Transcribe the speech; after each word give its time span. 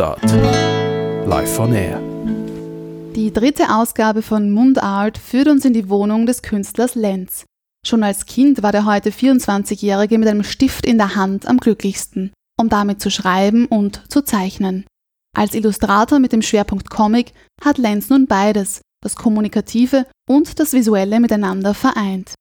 Mundart. 0.00 1.26
Live 1.26 1.58
on 1.58 1.74
Air. 1.74 2.00
Die 3.14 3.30
dritte 3.30 3.68
Ausgabe 3.68 4.22
von 4.22 4.50
Mundart 4.50 5.18
führt 5.18 5.46
uns 5.46 5.66
in 5.66 5.74
die 5.74 5.90
Wohnung 5.90 6.24
des 6.24 6.40
Künstlers 6.40 6.94
Lenz. 6.94 7.44
Schon 7.86 8.02
als 8.02 8.24
Kind 8.24 8.62
war 8.62 8.72
der 8.72 8.86
heute 8.86 9.10
24-Jährige 9.10 10.16
mit 10.16 10.26
einem 10.26 10.42
Stift 10.42 10.86
in 10.86 10.96
der 10.96 11.16
Hand 11.16 11.46
am 11.46 11.58
glücklichsten, 11.58 12.32
um 12.58 12.70
damit 12.70 13.02
zu 13.02 13.10
schreiben 13.10 13.66
und 13.66 14.10
zu 14.10 14.22
zeichnen. 14.22 14.86
Als 15.36 15.54
Illustrator 15.54 16.18
mit 16.18 16.32
dem 16.32 16.40
Schwerpunkt 16.40 16.88
Comic 16.88 17.34
hat 17.62 17.76
Lenz 17.76 18.08
nun 18.08 18.26
beides, 18.26 18.80
das 19.04 19.16
Kommunikative 19.16 20.06
und 20.26 20.58
das 20.60 20.72
Visuelle 20.72 21.20
miteinander 21.20 21.74
vereint. 21.74 22.32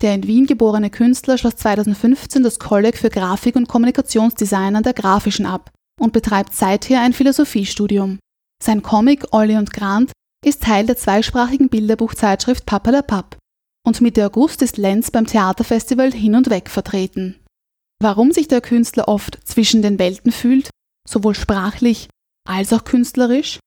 Der 0.00 0.14
in 0.14 0.28
Wien 0.28 0.46
geborene 0.46 0.90
Künstler 0.90 1.38
schloss 1.38 1.56
2015 1.56 2.44
das 2.44 2.60
Kolleg 2.60 2.96
für 2.96 3.10
Grafik- 3.10 3.56
und 3.56 3.66
Kommunikationsdesign 3.66 4.76
an 4.76 4.84
der 4.84 4.94
Grafischen 4.94 5.44
ab 5.44 5.72
und 6.00 6.12
betreibt 6.12 6.54
seither 6.54 7.00
ein 7.02 7.12
Philosophiestudium. 7.12 8.18
Sein 8.62 8.82
Comic 8.82 9.32
Olli 9.32 9.56
und 9.56 9.72
Grant 9.72 10.12
ist 10.44 10.62
Teil 10.62 10.86
der 10.86 10.96
zweisprachigen 10.96 11.68
Bilderbuchzeitschrift 11.68 12.66
Papp. 12.66 13.36
Und 13.86 14.00
Mitte 14.00 14.24
August 14.26 14.62
ist 14.62 14.76
Lenz 14.76 15.10
beim 15.10 15.26
Theaterfestival 15.26 16.12
hin 16.12 16.34
und 16.34 16.50
weg 16.50 16.68
vertreten. 16.68 17.38
Warum 18.02 18.32
sich 18.32 18.48
der 18.48 18.60
Künstler 18.60 19.08
oft 19.08 19.38
zwischen 19.44 19.82
den 19.82 19.98
Welten 19.98 20.32
fühlt, 20.32 20.70
sowohl 21.06 21.34
sprachlich 21.34 22.08
als 22.48 22.72
auch 22.72 22.84
künstlerisch? 22.84 23.58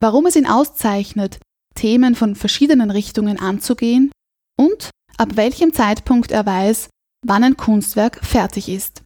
Warum 0.00 0.26
es 0.26 0.36
ihn 0.36 0.46
auszeichnet, 0.46 1.38
Themen 1.74 2.14
von 2.14 2.34
verschiedenen 2.36 2.90
Richtungen 2.90 3.38
anzugehen? 3.38 4.10
Und 4.58 4.90
ab 5.18 5.36
welchem 5.36 5.74
Zeitpunkt 5.74 6.30
er 6.30 6.46
weiß, 6.46 6.88
wann 7.26 7.44
ein 7.44 7.56
Kunstwerk 7.56 8.24
fertig 8.24 8.68
ist. 8.68 9.02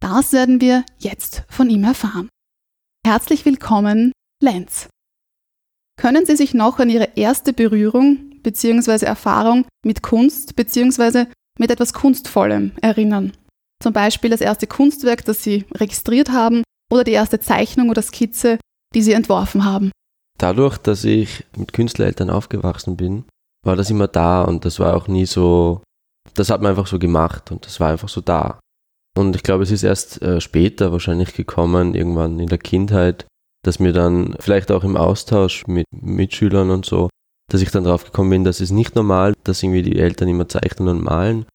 Das 0.00 0.32
werden 0.32 0.60
wir 0.60 0.84
jetzt 0.98 1.44
von 1.48 1.68
ihm 1.70 1.84
erfahren. 1.84 2.28
Herzlich 3.04 3.44
willkommen, 3.44 4.12
Lenz. 4.42 4.88
Können 6.00 6.24
Sie 6.24 6.36
sich 6.36 6.54
noch 6.54 6.78
an 6.78 6.90
Ihre 6.90 7.16
erste 7.16 7.52
Berührung 7.52 8.40
bzw. 8.42 9.04
Erfahrung 9.04 9.66
mit 9.84 10.02
Kunst 10.02 10.54
bzw. 10.54 11.26
mit 11.58 11.70
etwas 11.70 11.92
Kunstvollem 11.92 12.72
erinnern? 12.80 13.32
Zum 13.82 13.92
Beispiel 13.92 14.30
das 14.30 14.40
erste 14.40 14.66
Kunstwerk, 14.66 15.24
das 15.24 15.42
Sie 15.42 15.64
registriert 15.74 16.30
haben 16.30 16.62
oder 16.90 17.04
die 17.04 17.12
erste 17.12 17.40
Zeichnung 17.40 17.90
oder 17.90 18.02
Skizze, 18.02 18.58
die 18.94 19.02
Sie 19.02 19.12
entworfen 19.12 19.64
haben? 19.64 19.90
Dadurch, 20.38 20.78
dass 20.78 21.04
ich 21.04 21.44
mit 21.56 21.72
Künstlereltern 21.72 22.30
aufgewachsen 22.30 22.96
bin, 22.96 23.24
war 23.64 23.74
das 23.74 23.90
immer 23.90 24.06
da 24.06 24.42
und 24.42 24.64
das 24.64 24.78
war 24.78 24.96
auch 24.96 25.08
nie 25.08 25.26
so, 25.26 25.82
das 26.34 26.50
hat 26.50 26.62
man 26.62 26.70
einfach 26.70 26.86
so 26.86 26.98
gemacht 26.98 27.50
und 27.50 27.66
das 27.66 27.80
war 27.80 27.90
einfach 27.90 28.08
so 28.08 28.20
da. 28.20 28.60
Und 29.18 29.34
ich 29.34 29.42
glaube, 29.42 29.64
es 29.64 29.72
ist 29.72 29.82
erst 29.82 30.22
äh, 30.22 30.40
später 30.40 30.92
wahrscheinlich 30.92 31.34
gekommen, 31.34 31.96
irgendwann 31.96 32.38
in 32.38 32.46
der 32.46 32.58
Kindheit, 32.58 33.26
dass 33.64 33.80
mir 33.80 33.92
dann 33.92 34.36
vielleicht 34.38 34.70
auch 34.70 34.84
im 34.84 34.96
Austausch 34.96 35.66
mit 35.66 35.86
Mitschülern 35.90 36.70
und 36.70 36.86
so, 36.86 37.08
dass 37.50 37.60
ich 37.60 37.72
dann 37.72 37.82
drauf 37.82 38.04
gekommen 38.04 38.30
bin, 38.30 38.44
dass 38.44 38.60
es 38.60 38.70
nicht 38.70 38.94
normal, 38.94 39.34
dass 39.42 39.60
irgendwie 39.60 39.82
die 39.82 39.98
Eltern 39.98 40.28
immer 40.28 40.48
zeichnen 40.48 40.88
und 40.88 41.02
malen 41.02 41.46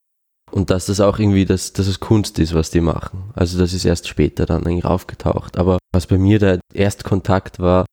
und 0.52 0.72
dass 0.72 0.88
das 0.88 1.00
auch 1.00 1.20
irgendwie, 1.20 1.46
dass, 1.46 1.72
dass 1.72 1.88
es 1.88 2.02
Kunst 2.02 2.38
ist, 2.38 2.54
was 2.54 2.70
die 2.70 2.82
machen. 2.82 3.32
Also 3.34 3.58
das 3.58 3.72
ist 3.72 3.86
erst 3.86 4.10
später 4.10 4.46
dann 4.46 4.66
eigentlich 4.66 4.84
aufgetaucht. 4.84 5.58
Aber 5.58 5.78
was 5.94 6.08
bei 6.08 6.18
mir 6.18 6.40
der 6.40 6.60
Erstkontakt 6.74 7.60
war, 7.60 7.86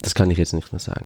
das 0.00 0.14
kann 0.14 0.30
ich 0.30 0.38
jetzt 0.38 0.54
nicht 0.54 0.70
mehr 0.72 0.78
sagen. 0.78 1.04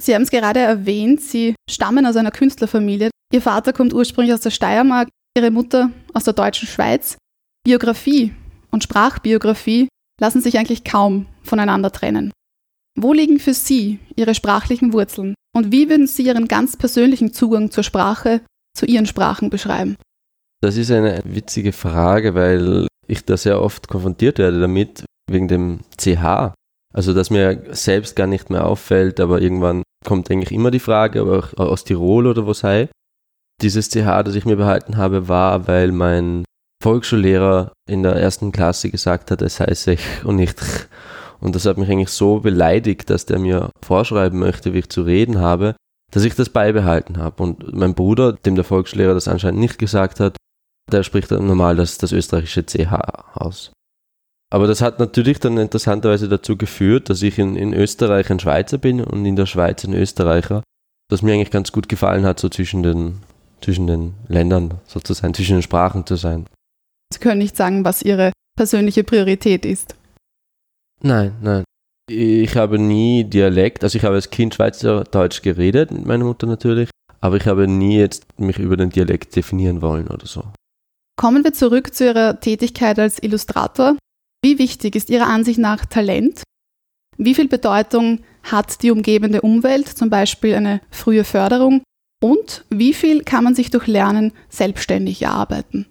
Sie 0.00 0.14
haben 0.14 0.22
es 0.22 0.30
gerade 0.30 0.60
erwähnt, 0.60 1.20
Sie 1.20 1.54
stammen 1.68 2.06
aus 2.06 2.16
einer 2.16 2.30
Künstlerfamilie. 2.30 3.10
Ihr 3.34 3.42
Vater 3.42 3.74
kommt 3.74 3.92
ursprünglich 3.92 4.32
aus 4.32 4.40
der 4.40 4.50
Steiermark, 4.50 5.10
Ihre 5.36 5.50
Mutter 5.50 5.90
aus 6.14 6.24
der 6.24 6.32
deutschen 6.32 6.66
Schweiz. 6.66 7.18
Biografie 7.64 8.34
und 8.70 8.82
Sprachbiografie 8.82 9.88
lassen 10.20 10.40
sich 10.40 10.58
eigentlich 10.58 10.84
kaum 10.84 11.26
voneinander 11.42 11.92
trennen. 11.92 12.32
Wo 12.98 13.12
liegen 13.12 13.38
für 13.38 13.54
Sie 13.54 13.98
Ihre 14.16 14.34
sprachlichen 14.34 14.92
Wurzeln 14.92 15.34
und 15.54 15.72
wie 15.72 15.88
würden 15.88 16.06
Sie 16.06 16.24
Ihren 16.24 16.48
ganz 16.48 16.76
persönlichen 16.76 17.32
Zugang 17.32 17.70
zur 17.70 17.84
Sprache, 17.84 18.40
zu 18.76 18.86
Ihren 18.86 19.06
Sprachen 19.06 19.50
beschreiben? 19.50 19.96
Das 20.62 20.76
ist 20.76 20.90
eine 20.90 21.22
witzige 21.24 21.72
Frage, 21.72 22.34
weil 22.34 22.86
ich 23.06 23.24
da 23.24 23.36
sehr 23.36 23.60
oft 23.60 23.88
konfrontiert 23.88 24.38
werde 24.38 24.60
damit, 24.60 25.04
wegen 25.30 25.48
dem 25.48 25.80
CH. 25.96 26.54
Also, 26.92 27.14
dass 27.14 27.30
mir 27.30 27.62
selbst 27.70 28.16
gar 28.16 28.26
nicht 28.26 28.50
mehr 28.50 28.66
auffällt, 28.66 29.20
aber 29.20 29.40
irgendwann 29.40 29.82
kommt 30.04 30.30
eigentlich 30.30 30.52
immer 30.52 30.70
die 30.70 30.80
Frage, 30.80 31.20
aber 31.20 31.38
auch 31.38 31.52
aus 31.58 31.84
Tirol 31.84 32.26
oder 32.26 32.46
wo 32.46 32.52
sei. 32.52 32.88
Dieses 33.62 33.90
CH, 33.90 34.22
das 34.24 34.34
ich 34.34 34.44
mir 34.44 34.56
behalten 34.56 34.96
habe, 34.96 35.28
war, 35.28 35.68
weil 35.68 35.92
mein 35.92 36.44
Volksschullehrer 36.82 37.72
in 37.86 38.02
der 38.02 38.14
ersten 38.16 38.52
Klasse 38.52 38.90
gesagt 38.90 39.30
hat, 39.30 39.42
es 39.42 39.60
heiße 39.60 39.92
ich 39.92 40.24
und 40.24 40.36
nicht 40.36 40.60
ch. 40.60 40.86
Und 41.40 41.54
das 41.54 41.64
hat 41.64 41.78
mich 41.78 41.90
eigentlich 41.90 42.10
so 42.10 42.40
beleidigt, 42.40 43.08
dass 43.08 43.26
der 43.26 43.38
mir 43.38 43.70
vorschreiben 43.82 44.38
möchte, 44.38 44.74
wie 44.74 44.80
ich 44.80 44.90
zu 44.90 45.02
reden 45.02 45.38
habe, 45.38 45.74
dass 46.10 46.24
ich 46.24 46.34
das 46.34 46.50
beibehalten 46.50 47.16
habe. 47.16 47.42
Und 47.42 47.72
mein 47.72 47.94
Bruder, 47.94 48.32
dem 48.32 48.56
der 48.56 48.64
Volksschullehrer 48.64 49.14
das 49.14 49.28
anscheinend 49.28 49.60
nicht 49.60 49.78
gesagt 49.78 50.20
hat, 50.20 50.36
der 50.90 51.02
spricht 51.02 51.30
dann 51.30 51.46
normal 51.46 51.76
das, 51.76 51.98
das 51.98 52.12
österreichische 52.12 52.64
CH 52.64 52.92
aus. 53.34 53.72
Aber 54.52 54.66
das 54.66 54.82
hat 54.82 54.98
natürlich 54.98 55.38
dann 55.38 55.56
interessanterweise 55.56 56.28
dazu 56.28 56.56
geführt, 56.56 57.08
dass 57.08 57.22
ich 57.22 57.38
in, 57.38 57.56
in 57.56 57.72
Österreich 57.72 58.30
ein 58.30 58.40
Schweizer 58.40 58.78
bin 58.78 59.02
und 59.02 59.24
in 59.24 59.36
der 59.36 59.46
Schweiz 59.46 59.84
ein 59.84 59.94
Österreicher, 59.94 60.62
das 61.08 61.22
mir 61.22 61.34
eigentlich 61.34 61.52
ganz 61.52 61.70
gut 61.70 61.88
gefallen 61.88 62.26
hat, 62.26 62.40
so 62.40 62.48
zwischen 62.48 62.82
den, 62.82 63.22
zwischen 63.60 63.86
den 63.86 64.14
Ländern 64.26 64.74
sozusagen, 64.86 65.34
zwischen 65.34 65.56
den 65.56 65.62
Sprachen 65.62 66.04
zu 66.04 66.16
sein. 66.16 66.46
Sie 67.12 67.20
können 67.20 67.38
nicht 67.38 67.56
sagen, 67.56 67.84
was 67.84 68.02
Ihre 68.02 68.32
persönliche 68.56 69.04
Priorität 69.04 69.64
ist. 69.64 69.94
Nein, 71.02 71.34
nein. 71.40 71.64
Ich 72.10 72.56
habe 72.56 72.78
nie 72.78 73.24
Dialekt, 73.24 73.84
also 73.84 73.96
ich 73.96 74.04
habe 74.04 74.16
als 74.16 74.30
Kind 74.30 74.54
Schweizerdeutsch 74.54 75.42
geredet, 75.42 75.92
mit 75.92 76.06
meiner 76.06 76.24
Mutter 76.24 76.46
natürlich, 76.46 76.90
aber 77.20 77.36
ich 77.36 77.46
habe 77.46 77.68
nie 77.68 77.98
jetzt 77.98 78.26
mich 78.38 78.58
über 78.58 78.76
den 78.76 78.90
Dialekt 78.90 79.36
definieren 79.36 79.80
wollen 79.80 80.08
oder 80.08 80.26
so. 80.26 80.44
Kommen 81.16 81.44
wir 81.44 81.52
zurück 81.52 81.94
zu 81.94 82.06
Ihrer 82.06 82.40
Tätigkeit 82.40 82.98
als 82.98 83.22
Illustrator. 83.22 83.96
Wie 84.42 84.58
wichtig 84.58 84.96
ist 84.96 85.10
Ihrer 85.10 85.26
Ansicht 85.26 85.58
nach 85.58 85.86
Talent? 85.86 86.42
Wie 87.16 87.34
viel 87.34 87.48
Bedeutung 87.48 88.20
hat 88.42 88.82
die 88.82 88.90
umgebende 88.90 89.42
Umwelt, 89.42 89.86
zum 89.86 90.10
Beispiel 90.10 90.54
eine 90.54 90.80
frühe 90.90 91.24
Förderung? 91.24 91.82
Und 92.22 92.64
wie 92.70 92.94
viel 92.94 93.22
kann 93.22 93.44
man 93.44 93.54
sich 93.54 93.70
durch 93.70 93.86
Lernen 93.86 94.32
selbstständig 94.48 95.22
erarbeiten? 95.22 95.86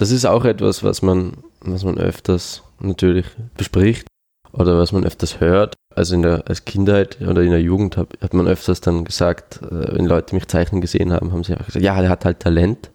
Das 0.00 0.10
ist 0.10 0.24
auch 0.24 0.46
etwas, 0.46 0.82
was 0.82 1.02
man, 1.02 1.34
was 1.60 1.84
man 1.84 1.98
öfters 1.98 2.62
natürlich 2.80 3.26
bespricht 3.58 4.06
oder 4.50 4.78
was 4.78 4.92
man 4.92 5.04
öfters 5.04 5.40
hört. 5.40 5.74
Also 5.94 6.14
in 6.14 6.22
der 6.22 6.48
als 6.48 6.64
Kindheit 6.64 7.20
oder 7.20 7.42
in 7.42 7.50
der 7.50 7.60
Jugend 7.60 7.98
hat, 7.98 8.08
hat 8.22 8.32
man 8.32 8.48
öfters 8.48 8.80
dann 8.80 9.04
gesagt, 9.04 9.60
äh, 9.62 9.94
wenn 9.94 10.06
Leute 10.06 10.34
mich 10.34 10.48
zeichnen 10.48 10.80
gesehen 10.80 11.12
haben, 11.12 11.32
haben 11.32 11.44
sie 11.44 11.52
einfach 11.52 11.66
gesagt, 11.66 11.84
ja, 11.84 12.00
der 12.00 12.08
hat 12.08 12.24
halt 12.24 12.40
Talent. 12.40 12.90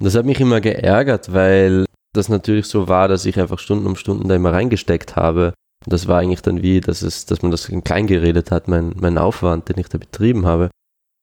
Und 0.00 0.06
das 0.06 0.14
hat 0.14 0.24
mich 0.24 0.40
immer 0.40 0.62
geärgert, 0.62 1.30
weil 1.34 1.84
das 2.14 2.30
natürlich 2.30 2.68
so 2.68 2.88
war, 2.88 3.06
dass 3.06 3.26
ich 3.26 3.38
einfach 3.38 3.58
Stunden 3.58 3.86
um 3.86 3.94
Stunden 3.94 4.26
da 4.26 4.34
immer 4.34 4.54
reingesteckt 4.54 5.14
habe. 5.14 5.52
Und 5.84 5.92
das 5.92 6.08
war 6.08 6.20
eigentlich 6.20 6.40
dann 6.40 6.62
wie, 6.62 6.80
dass, 6.80 7.02
es, 7.02 7.26
dass 7.26 7.42
man 7.42 7.50
das 7.50 7.70
klein 7.84 8.06
geredet 8.06 8.50
hat, 8.50 8.66
mein, 8.66 8.94
mein 8.98 9.18
Aufwand, 9.18 9.68
den 9.68 9.76
ich 9.76 9.90
da 9.90 9.98
betrieben 9.98 10.46
habe. 10.46 10.70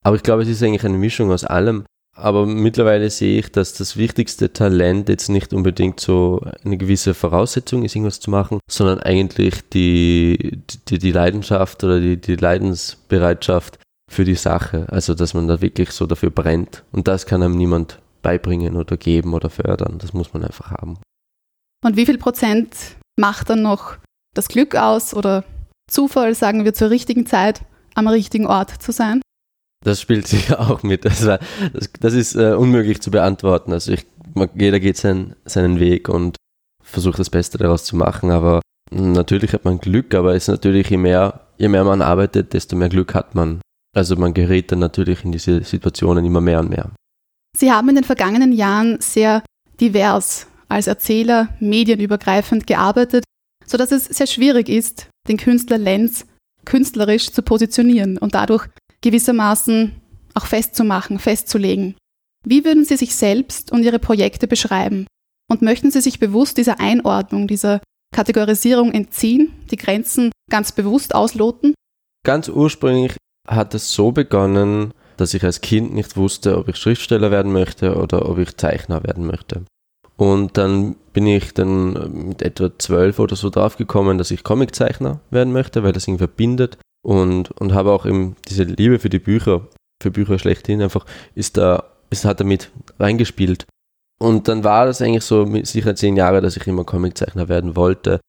Aber 0.04 0.14
ich 0.14 0.22
glaube, 0.22 0.42
es 0.42 0.48
ist 0.48 0.62
eigentlich 0.62 0.84
eine 0.84 0.96
Mischung 0.96 1.32
aus 1.32 1.44
allem. 1.44 1.86
Aber 2.16 2.46
mittlerweile 2.46 3.10
sehe 3.10 3.40
ich, 3.40 3.50
dass 3.50 3.74
das 3.74 3.96
wichtigste 3.96 4.52
Talent 4.52 5.08
jetzt 5.08 5.28
nicht 5.28 5.52
unbedingt 5.52 5.98
so 5.98 6.40
eine 6.64 6.76
gewisse 6.76 7.12
Voraussetzung 7.12 7.84
ist, 7.84 7.96
irgendwas 7.96 8.20
zu 8.20 8.30
machen, 8.30 8.60
sondern 8.70 9.00
eigentlich 9.00 9.68
die, 9.70 10.60
die, 10.88 10.98
die 10.98 11.12
Leidenschaft 11.12 11.82
oder 11.82 12.00
die, 12.00 12.16
die 12.16 12.36
Leidensbereitschaft 12.36 13.78
für 14.08 14.24
die 14.24 14.36
Sache. 14.36 14.86
Also, 14.90 15.14
dass 15.14 15.34
man 15.34 15.48
da 15.48 15.60
wirklich 15.60 15.90
so 15.90 16.06
dafür 16.06 16.30
brennt. 16.30 16.84
Und 16.92 17.08
das 17.08 17.26
kann 17.26 17.42
einem 17.42 17.56
niemand 17.56 17.98
beibringen 18.22 18.76
oder 18.76 18.96
geben 18.96 19.34
oder 19.34 19.50
fördern. 19.50 19.98
Das 19.98 20.12
muss 20.12 20.32
man 20.32 20.44
einfach 20.44 20.70
haben. 20.70 20.98
Und 21.84 21.96
wie 21.96 22.06
viel 22.06 22.18
Prozent 22.18 22.96
macht 23.18 23.50
dann 23.50 23.62
noch 23.62 23.96
das 24.34 24.48
Glück 24.48 24.76
aus 24.76 25.14
oder 25.14 25.44
Zufall, 25.90 26.34
sagen 26.34 26.64
wir, 26.64 26.74
zur 26.74 26.90
richtigen 26.90 27.26
Zeit 27.26 27.62
am 27.94 28.06
richtigen 28.06 28.46
Ort 28.46 28.70
zu 28.82 28.92
sein? 28.92 29.20
Das 29.84 30.00
spielt 30.00 30.26
sicher 30.28 30.60
auch 30.60 30.82
mit. 30.82 31.04
Das, 31.04 31.20
das, 31.20 31.38
das 32.00 32.14
ist 32.14 32.34
äh, 32.34 32.54
unmöglich 32.54 33.00
zu 33.00 33.10
beantworten. 33.10 33.72
Also 33.72 33.92
ich, 33.92 34.06
jeder 34.54 34.80
geht 34.80 34.96
sein, 34.96 35.36
seinen 35.44 35.78
Weg 35.78 36.08
und 36.08 36.36
versucht 36.82 37.18
das 37.18 37.30
Beste 37.30 37.58
daraus 37.58 37.84
zu 37.84 37.96
machen, 37.96 38.30
aber 38.30 38.60
natürlich 38.90 39.52
hat 39.52 39.64
man 39.64 39.78
Glück, 39.78 40.14
aber 40.14 40.34
es 40.34 40.44
ist 40.44 40.48
natürlich, 40.48 40.90
je 40.90 40.96
mehr, 40.96 41.40
je 41.58 41.68
mehr 41.68 41.84
man 41.84 42.02
arbeitet, 42.02 42.52
desto 42.52 42.76
mehr 42.76 42.88
Glück 42.88 43.14
hat 43.14 43.34
man. 43.34 43.60
Also 43.96 44.16
man 44.16 44.34
gerät 44.34 44.72
dann 44.72 44.80
natürlich 44.80 45.24
in 45.24 45.32
diese 45.32 45.62
Situationen 45.62 46.24
immer 46.24 46.40
mehr 46.40 46.60
und 46.60 46.70
mehr. 46.70 46.90
Sie 47.56 47.70
haben 47.70 47.88
in 47.88 47.94
den 47.94 48.04
vergangenen 48.04 48.52
Jahren 48.52 49.00
sehr 49.00 49.42
divers 49.80 50.48
als 50.68 50.88
Erzähler 50.88 51.48
medienübergreifend 51.60 52.66
gearbeitet, 52.66 53.24
sodass 53.64 53.92
es 53.92 54.06
sehr 54.06 54.26
schwierig 54.26 54.68
ist, 54.68 55.08
den 55.28 55.36
Künstler 55.36 55.78
Lenz 55.78 56.26
künstlerisch 56.64 57.30
zu 57.30 57.42
positionieren 57.42 58.18
und 58.18 58.34
dadurch 58.34 58.68
gewissermaßen 59.04 59.92
auch 60.32 60.46
festzumachen, 60.46 61.18
festzulegen. 61.18 61.94
Wie 62.46 62.64
würden 62.64 62.84
Sie 62.84 62.96
sich 62.96 63.14
selbst 63.14 63.70
und 63.70 63.84
Ihre 63.84 63.98
Projekte 63.98 64.48
beschreiben? 64.48 65.06
Und 65.50 65.62
möchten 65.62 65.90
Sie 65.90 66.00
sich 66.00 66.18
bewusst 66.18 66.56
dieser 66.56 66.80
Einordnung, 66.80 67.46
dieser 67.46 67.80
Kategorisierung 68.14 68.92
entziehen, 68.92 69.52
die 69.70 69.76
Grenzen 69.76 70.32
ganz 70.50 70.72
bewusst 70.72 71.14
ausloten? 71.14 71.74
Ganz 72.24 72.48
ursprünglich 72.48 73.16
hat 73.46 73.74
es 73.74 73.92
so 73.92 74.10
begonnen, 74.10 74.94
dass 75.18 75.34
ich 75.34 75.44
als 75.44 75.60
Kind 75.60 75.92
nicht 75.92 76.16
wusste, 76.16 76.56
ob 76.56 76.68
ich 76.68 76.76
Schriftsteller 76.76 77.30
werden 77.30 77.52
möchte 77.52 77.96
oder 77.96 78.26
ob 78.26 78.38
ich 78.38 78.56
Zeichner 78.56 79.04
werden 79.04 79.26
möchte. 79.26 79.64
Und 80.16 80.56
dann 80.56 80.96
bin 81.12 81.26
ich 81.26 81.52
dann 81.52 82.28
mit 82.28 82.40
etwa 82.40 82.70
zwölf 82.78 83.18
oder 83.18 83.36
so 83.36 83.50
draufgekommen, 83.50 84.16
dass 84.16 84.30
ich 84.30 84.44
Comiczeichner 84.44 85.20
werden 85.30 85.52
möchte, 85.52 85.82
weil 85.82 85.92
das 85.92 86.08
ihn 86.08 86.18
verbindet 86.18 86.78
und, 87.04 87.50
und 87.52 87.74
habe 87.74 87.92
auch 87.92 88.06
eben 88.06 88.34
diese 88.48 88.64
Liebe 88.64 88.98
für 88.98 89.10
die 89.10 89.18
Bücher, 89.18 89.68
für 90.02 90.10
Bücher 90.10 90.38
schlechthin 90.38 90.82
einfach, 90.82 91.06
ist 91.34 91.56
da, 91.56 91.84
es 92.10 92.24
hat 92.24 92.40
damit 92.40 92.70
reingespielt. 92.98 93.66
Und 94.18 94.48
dann 94.48 94.64
war 94.64 94.86
das 94.86 95.02
eigentlich 95.02 95.24
so 95.24 95.46
sicher 95.64 95.94
zehn 95.94 96.16
Jahre, 96.16 96.40
dass 96.40 96.56
ich 96.56 96.66
immer 96.66 96.84
Comiczeichner 96.84 97.48
werden 97.48 97.76
wollte. 97.76 98.20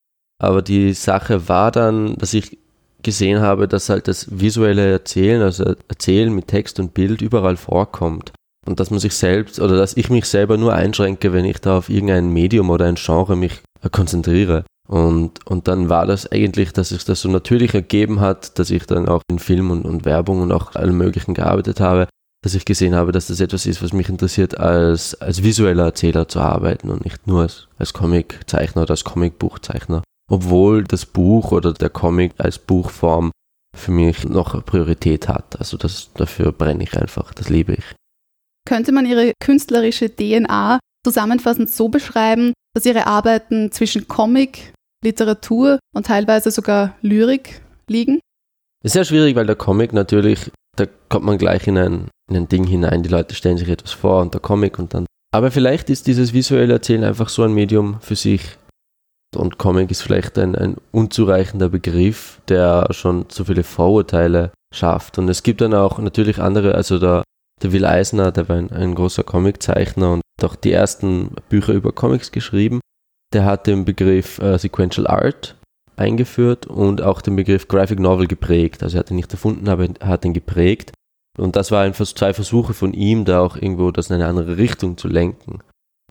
Aber 0.42 0.62
die 0.62 0.94
Sache 0.94 1.48
war 1.48 1.72
dann, 1.72 2.16
dass 2.18 2.33
ich 2.33 2.57
gesehen 3.01 3.39
habe, 3.39 3.68
dass 3.68 3.89
halt 3.89 4.07
das 4.07 4.39
visuelle 4.39 4.92
Erzählen, 4.92 5.42
also 5.42 5.75
Erzählen 5.88 6.33
mit 6.33 6.48
Text 6.48 6.80
und 6.80 6.94
Bild 6.94 7.22
überall 7.22 7.56
vorkommt. 7.56 8.33
Und 8.68 8.80
dass 8.80 8.89
man 8.89 9.00
sich 9.00 9.13
selbst 9.13 9.60
oder 9.60 9.77
dass 9.77 9.95
ich 9.95 10.10
mich 10.10 10.25
selber 10.25 10.57
nur 10.57 10.74
einschränke, 10.74 11.31
wenn 11.31 11.45
ich 11.45 11.60
da 11.60 11.77
auf 11.77 11.88
irgendein 11.88 12.33
Medium 12.33 12.72
oder 12.72 12.86
ein 12.86 12.95
Genre 12.95 13.36
mich 13.36 13.62
konzentriere. 13.92 14.66
Und, 14.87 15.45
und 15.47 15.67
dann 15.67 15.89
war 15.89 16.05
das 16.05 16.31
eigentlich, 16.31 16.71
dass 16.71 16.89
sich 16.89 17.03
das 17.05 17.21
so 17.21 17.29
natürlich 17.29 17.73
ergeben 17.73 18.19
hat, 18.19 18.59
dass 18.59 18.69
ich 18.69 18.85
dann 18.85 19.07
auch 19.07 19.21
in 19.29 19.39
Film 19.39 19.71
und, 19.71 19.83
und 19.83 20.05
Werbung 20.05 20.41
und 20.41 20.51
auch 20.51 20.75
allem 20.75 20.97
Möglichen 20.97 21.33
gearbeitet 21.33 21.79
habe, 21.79 22.07
dass 22.43 22.53
ich 22.53 22.65
gesehen 22.65 22.93
habe, 22.93 23.11
dass 23.11 23.27
das 23.27 23.39
etwas 23.39 23.65
ist, 23.65 23.81
was 23.81 23.93
mich 23.93 24.09
interessiert, 24.09 24.59
als, 24.59 25.19
als 25.19 25.41
visueller 25.41 25.85
Erzähler 25.85 26.27
zu 26.27 26.39
arbeiten 26.39 26.91
und 26.91 27.03
nicht 27.03 27.25
nur 27.25 27.41
als, 27.41 27.67
als 27.79 27.93
Comiczeichner 27.93 28.83
oder 28.83 28.91
als 28.91 29.03
Comicbuchzeichner. 29.03 30.03
Obwohl 30.29 30.83
das 30.83 31.07
Buch 31.07 31.51
oder 31.51 31.73
der 31.73 31.89
Comic 31.89 32.33
als 32.38 32.59
Buchform 32.59 33.31
für 33.75 33.91
mich 33.91 34.23
noch 34.23 34.63
Priorität 34.65 35.27
hat. 35.27 35.57
Also 35.59 35.77
das, 35.77 36.11
dafür 36.13 36.51
brenne 36.51 36.83
ich 36.83 36.95
einfach, 36.95 37.33
das 37.33 37.49
liebe 37.49 37.73
ich. 37.73 37.85
Könnte 38.67 38.91
man 38.91 39.05
Ihre 39.05 39.33
künstlerische 39.39 40.15
DNA 40.15 40.79
zusammenfassend 41.05 41.69
so 41.69 41.89
beschreiben, 41.89 42.53
dass 42.75 42.85
Ihre 42.85 43.07
Arbeiten 43.07 43.71
zwischen 43.71 44.07
Comic, 44.07 44.73
Literatur 45.05 45.79
und 45.95 46.05
teilweise 46.05 46.51
sogar 46.51 46.95
Lyrik 47.01 47.61
liegen? 47.87 48.19
ist 48.83 48.93
sehr 48.93 49.05
schwierig, 49.05 49.35
weil 49.35 49.47
der 49.47 49.55
Comic 49.55 49.93
natürlich, 49.93 50.51
da 50.75 50.85
kommt 51.09 51.25
man 51.25 51.37
gleich 51.37 51.65
in 51.65 51.77
ein, 51.77 52.09
in 52.29 52.37
ein 52.37 52.47
Ding 52.47 52.65
hinein, 52.65 53.01
die 53.01 53.09
Leute 53.09 53.33
stellen 53.33 53.57
sich 53.57 53.69
etwas 53.69 53.93
vor 53.93 54.21
und 54.21 54.33
der 54.33 54.41
Comic 54.41 54.77
und 54.77 54.93
dann. 54.93 55.07
Aber 55.33 55.49
vielleicht 55.49 55.89
ist 55.89 56.05
dieses 56.05 56.33
visuelle 56.33 56.73
Erzählen 56.73 57.03
einfach 57.03 57.29
so 57.29 57.43
ein 57.43 57.53
Medium 57.53 57.99
für 58.01 58.15
sich. 58.15 58.41
Und 59.35 59.57
Comic 59.57 59.89
ist 59.89 60.03
vielleicht 60.03 60.37
ein, 60.37 60.55
ein 60.55 60.77
unzureichender 60.91 61.69
Begriff, 61.69 62.39
der 62.47 62.87
schon 62.91 63.27
zu 63.29 63.45
viele 63.45 63.63
Vorurteile 63.63 64.51
schafft. 64.73 65.17
Und 65.17 65.29
es 65.29 65.41
gibt 65.41 65.61
dann 65.61 65.73
auch 65.73 65.97
natürlich 65.97 66.39
andere, 66.39 66.75
also 66.75 66.99
der 66.99 67.23
der 67.61 67.71
Will 67.71 67.85
Eisner, 67.85 68.31
der 68.31 68.49
war 68.49 68.57
ein, 68.57 68.71
ein 68.71 68.95
großer 68.95 69.23
Comiczeichner 69.23 70.13
und 70.13 70.21
auch 70.43 70.55
die 70.55 70.71
ersten 70.71 71.31
Bücher 71.49 71.73
über 71.73 71.91
Comics 71.91 72.31
geschrieben. 72.31 72.79
Der 73.35 73.43
hat 73.43 73.67
den 73.67 73.83
Begriff 73.83 74.39
äh, 74.39 74.57
Sequential 74.57 75.07
Art 75.07 75.57
eingeführt 75.97 76.67
und 76.67 77.01
auch 77.01 77.19
den 77.21 77.35
Begriff 77.35 77.67
Graphic 77.67 77.99
Novel 77.99 78.27
geprägt. 78.27 78.81
Also 78.81 78.95
er 78.95 78.99
hat 79.01 79.11
ihn 79.11 79.17
nicht 79.17 79.33
erfunden, 79.33 79.67
aber 79.67 79.89
er 79.99 80.07
hat 80.07 80.23
ihn 80.23 80.33
geprägt. 80.33 80.93
Und 81.37 81.57
das 81.57 81.69
waren 81.69 81.93
zwei 81.93 82.33
Versuche 82.33 82.73
von 82.73 82.93
ihm, 82.93 83.25
da 83.25 83.41
auch 83.41 83.57
irgendwo 83.57 83.91
das 83.91 84.09
in 84.09 84.15
eine 84.15 84.27
andere 84.27 84.55
Richtung 84.55 84.97
zu 84.97 85.09
lenken. 85.09 85.59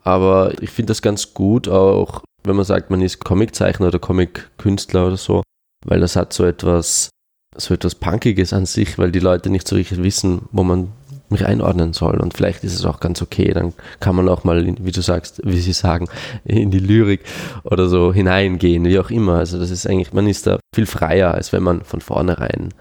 Aber 0.02 0.52
ich 0.60 0.68
finde 0.68 0.90
das 0.90 1.00
ganz 1.00 1.32
gut, 1.32 1.66
auch 1.66 2.22
wenn 2.42 2.56
man 2.56 2.66
sagt, 2.66 2.90
man 2.90 3.00
ist 3.00 3.24
Comiczeichner 3.24 3.86
oder 3.86 3.98
Comic-Künstler 3.98 5.06
oder 5.06 5.16
so, 5.16 5.42
weil 5.86 6.00
das 6.00 6.16
hat 6.16 6.34
so 6.34 6.44
etwas, 6.44 7.08
so 7.56 7.72
etwas 7.72 7.94
Punkiges 7.94 8.52
an 8.52 8.66
sich, 8.66 8.98
weil 8.98 9.12
die 9.12 9.20
Leute 9.20 9.48
nicht 9.48 9.66
so 9.66 9.76
richtig 9.76 10.02
wissen, 10.02 10.42
wo 10.52 10.62
man 10.62 10.92
mich 11.28 11.46
einordnen 11.46 11.92
soll. 11.92 12.20
Und 12.20 12.34
vielleicht 12.34 12.64
ist 12.64 12.74
es 12.74 12.84
auch 12.84 13.00
ganz 13.00 13.22
okay. 13.22 13.52
Dann 13.52 13.72
kann 14.00 14.16
man 14.16 14.28
auch 14.28 14.44
mal, 14.44 14.64
wie 14.66 14.92
du 14.92 15.00
sagst, 15.00 15.40
wie 15.44 15.60
sie 15.60 15.72
sagen, 15.72 16.08
in 16.44 16.70
die 16.70 16.78
Lyrik 16.78 17.20
oder 17.64 17.88
so 17.88 18.12
hineingehen, 18.12 18.84
wie 18.84 18.98
auch 18.98 19.10
immer. 19.10 19.38
Also 19.38 19.58
das 19.58 19.70
ist 19.70 19.86
eigentlich, 19.86 20.12
man 20.12 20.26
ist 20.26 20.46
da 20.46 20.58
viel 20.74 20.86
freier, 20.86 21.34
als 21.34 21.52
wenn 21.52 21.62
man 21.62 21.82
von 21.82 22.00
vornherein 22.00 22.72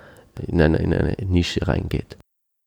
in 0.47 0.61
eine, 0.61 0.77
in 0.77 0.93
eine 0.93 1.15
Nische 1.25 1.67
reingeht. 1.67 2.17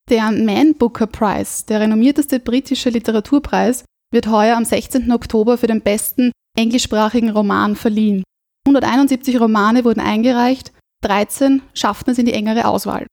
Der 0.09 0.31
Man 0.31 0.75
Booker 0.75 1.09
Prize, 1.09 1.65
der 1.69 1.81
renommierteste 1.81 2.39
britische 2.39 2.91
Literaturpreis, 2.91 3.85
wird 4.13 4.29
heuer 4.29 4.57
am 4.57 4.65
16. 4.65 5.11
Oktober 5.11 5.59
für 5.59 5.67
den 5.67 5.83
besten 5.83 6.31
englischsprachigen 6.57 7.31
Roman 7.31 7.75
verliehen. 7.75 8.23
171 8.67 9.41
Romane 9.41 9.85
wurden 9.85 10.01
eingereicht, 10.01 10.73
13 11.03 11.63
schafften 11.75 12.13
es 12.13 12.19
in 12.19 12.27
die 12.27 12.33
engere 12.33 12.67
Auswahl. 12.67 13.07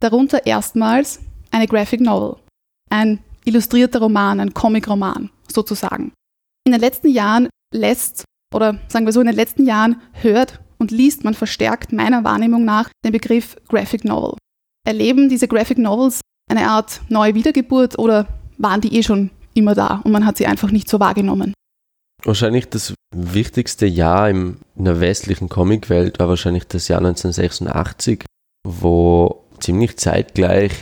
Darunter 0.00 0.46
erstmals 0.46 1.20
eine 1.50 1.66
Graphic 1.66 2.00
Novel, 2.00 2.36
ein 2.90 3.20
illustrierter 3.44 4.00
Roman, 4.00 4.40
ein 4.40 4.54
Comic-Roman 4.54 5.30
sozusagen. 5.50 6.12
In 6.64 6.72
den 6.72 6.80
letzten 6.80 7.08
Jahren 7.08 7.48
lässt, 7.74 8.24
oder 8.54 8.78
sagen 8.88 9.06
wir 9.06 9.12
so, 9.12 9.20
in 9.20 9.26
den 9.26 9.36
letzten 9.36 9.66
Jahren 9.66 10.00
hört 10.12 10.60
und 10.78 10.90
liest 10.90 11.24
man 11.24 11.34
verstärkt 11.34 11.92
meiner 11.92 12.24
Wahrnehmung 12.24 12.64
nach 12.64 12.90
den 13.04 13.12
Begriff 13.12 13.56
Graphic 13.68 14.04
Novel. 14.04 14.36
Erleben 14.86 15.28
diese 15.28 15.48
Graphic 15.48 15.78
Novels 15.78 16.20
eine 16.50 16.68
Art 16.68 17.00
neue 17.08 17.34
Wiedergeburt 17.34 17.98
oder 17.98 18.26
waren 18.58 18.80
die 18.80 18.96
eh 18.96 19.02
schon 19.02 19.30
immer 19.54 19.74
da 19.74 20.00
und 20.04 20.12
man 20.12 20.26
hat 20.26 20.36
sie 20.36 20.46
einfach 20.46 20.70
nicht 20.70 20.88
so 20.88 21.00
wahrgenommen? 21.00 21.54
Wahrscheinlich 22.24 22.68
das 22.68 22.94
wichtigste 23.14 23.86
Jahr 23.86 24.28
in 24.28 24.58
der 24.74 25.00
westlichen 25.00 25.48
Comicwelt 25.48 26.18
war 26.18 26.28
wahrscheinlich 26.28 26.64
das 26.64 26.88
Jahr 26.88 26.98
1986, 26.98 28.24
wo 28.66 29.44
ziemlich 29.58 29.96
zeitgleich 29.96 30.80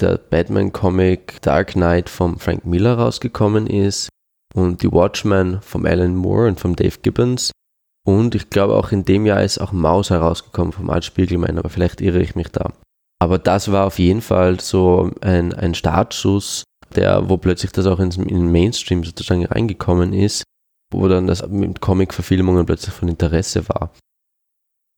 der 0.00 0.18
Batman-Comic 0.18 1.40
Dark 1.42 1.72
Knight 1.72 2.08
von 2.08 2.38
Frank 2.38 2.64
Miller 2.64 2.94
rausgekommen 2.94 3.66
ist 3.66 4.08
und 4.54 4.82
die 4.82 4.92
Watchmen 4.92 5.60
vom 5.62 5.86
Alan 5.86 6.16
Moore 6.16 6.48
und 6.48 6.60
vom 6.60 6.76
Dave 6.76 6.98
Gibbons. 7.02 7.50
Und 8.06 8.34
ich 8.34 8.50
glaube 8.50 8.74
auch 8.74 8.92
in 8.92 9.04
dem 9.04 9.26
Jahr 9.26 9.42
ist 9.42 9.58
auch 9.58 9.72
Maus 9.72 10.10
herausgekommen 10.10 10.72
vom 10.72 10.90
Art 10.90 11.04
Spiegelman, 11.04 11.58
aber 11.58 11.70
vielleicht 11.70 12.00
irre 12.00 12.20
ich 12.20 12.34
mich 12.34 12.48
da. 12.48 12.72
Aber 13.20 13.38
das 13.38 13.72
war 13.72 13.86
auf 13.86 13.98
jeden 13.98 14.20
Fall 14.20 14.60
so 14.60 15.10
ein, 15.20 15.54
ein 15.54 15.74
Startschuss, 15.74 16.64
der, 16.94 17.28
wo 17.28 17.38
plötzlich 17.38 17.72
das 17.72 17.86
auch 17.86 17.98
ins, 18.00 18.16
in 18.16 18.28
den 18.28 18.52
Mainstream 18.52 19.04
sozusagen 19.04 19.46
reingekommen 19.46 20.12
ist, 20.12 20.44
wo 20.92 21.08
dann 21.08 21.26
das 21.26 21.46
mit 21.48 21.80
Comic-Verfilmungen 21.80 22.66
plötzlich 22.66 22.94
von 22.94 23.08
Interesse 23.08 23.68
war. 23.68 23.92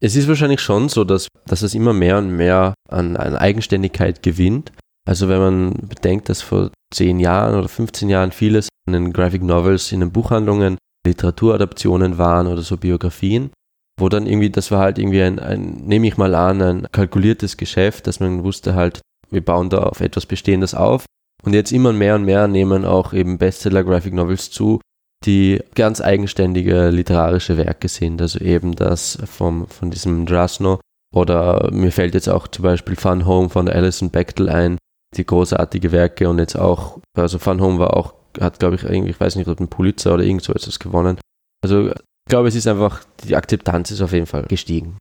Es 0.03 0.17
ist 0.17 0.29
wahrscheinlich 0.29 0.61
schon 0.61 0.89
so, 0.89 1.05
dass, 1.05 1.29
dass 1.47 1.63
es 1.63 1.75
immer 1.75 1.93
mehr 1.93 2.19
und 2.19 2.31
mehr 2.37 2.75
an, 2.89 3.17
an 3.17 3.37
Eigenständigkeit 3.37 4.23
gewinnt 4.23 4.73
also 5.07 5.29
wenn 5.29 5.41
man 5.41 5.73
bedenkt, 5.89 6.29
dass 6.29 6.43
vor 6.43 6.71
10 6.93 7.21
Jahren 7.21 7.59
oder 7.59 7.69
15 7.69 8.09
Jahren 8.09 8.33
vieles 8.33 8.69
in 8.87 8.93
den 8.93 9.13
Graphic 9.13 9.43
Novels 9.43 9.93
in 9.93 10.01
den 10.01 10.13
Buchhandlungen 10.13 10.77
Literaturadaptionen 11.07 12.19
waren 12.19 12.49
oder 12.49 12.63
so 12.63 12.77
Biografien, 12.77 13.51
wo 13.99 14.09
dann 14.09 14.27
irgendwie, 14.27 14.51
das 14.51 14.71
war 14.71 14.81
halt 14.81 14.99
irgendwie 14.99 15.23
ein, 15.23 15.39
ein 15.39 15.77
nehme 15.87 16.09
ich 16.09 16.17
mal 16.17 16.35
an, 16.35 16.61
ein 16.61 16.89
kalkuliertes 16.91 17.57
Geschäft, 17.57 18.07
dass 18.07 18.21
man 18.21 18.43
wusste 18.43 18.75
halt, 18.75 19.01
wir 19.31 19.45
bauen 19.45 19.71
da 19.71 19.85
auf 19.85 20.01
etwas 20.01 20.27
Bestehendes 20.27 20.75
auf. 20.75 21.05
Und 21.45 21.55
jetzt 21.55 21.73
immer 21.73 21.93
mehr 21.93 22.17
und 22.17 22.25
mehr 22.25 22.49
nehmen 22.49 22.85
auch 22.85 23.13
eben 23.13 23.39
Bestseller 23.39 23.85
Graphic 23.85 24.15
Novels 24.15 24.51
zu, 24.51 24.81
die 25.25 25.63
ganz 25.75 26.01
eigenständige 26.01 26.91
literarische 26.91 27.57
Werke 27.57 27.89
sind. 27.89 28.21
Also 28.21 28.41
eben 28.41 28.75
das 28.75 29.19
vom, 29.25 29.69
von 29.69 29.91
diesem 29.91 30.27
Drasno 30.27 30.81
oder 31.15 31.71
mir 31.73 31.93
fällt 31.93 32.15
jetzt 32.15 32.29
auch 32.29 32.49
zum 32.49 32.65
Beispiel 32.65 32.97
Fun 32.97 33.27
Home 33.27 33.49
von 33.49 33.69
Alison 33.69 34.11
Bechtel 34.11 34.49
ein, 34.49 34.79
die 35.15 35.27
großartige 35.27 35.93
Werke 35.93 36.29
und 36.29 36.39
jetzt 36.39 36.57
auch, 36.57 36.99
also 37.17 37.39
Fun 37.39 37.61
Home 37.61 37.79
war 37.79 37.97
auch, 37.97 38.15
hat 38.41 38.59
glaube 38.59 38.77
ich 38.77 38.85
irgendwie, 38.85 39.11
ich 39.11 39.21
weiß 39.21 39.37
nicht, 39.37 39.49
ob 39.49 39.61
ein 39.61 39.69
Pulitzer 39.69 40.15
oder 40.15 40.25
irgend 40.25 40.43
so 40.43 40.53
etwas 40.53 40.79
gewonnen. 40.79 41.19
Also 41.63 41.89
ich 41.89 42.31
glaube, 42.31 42.49
es 42.49 42.55
ist 42.55 42.67
einfach, 42.67 43.05
die 43.25 43.37
Akzeptanz 43.37 43.91
ist 43.91 44.03
auf 44.03 44.13
jeden 44.13 44.27
Fall 44.27 44.45
gestiegen. 44.45 44.99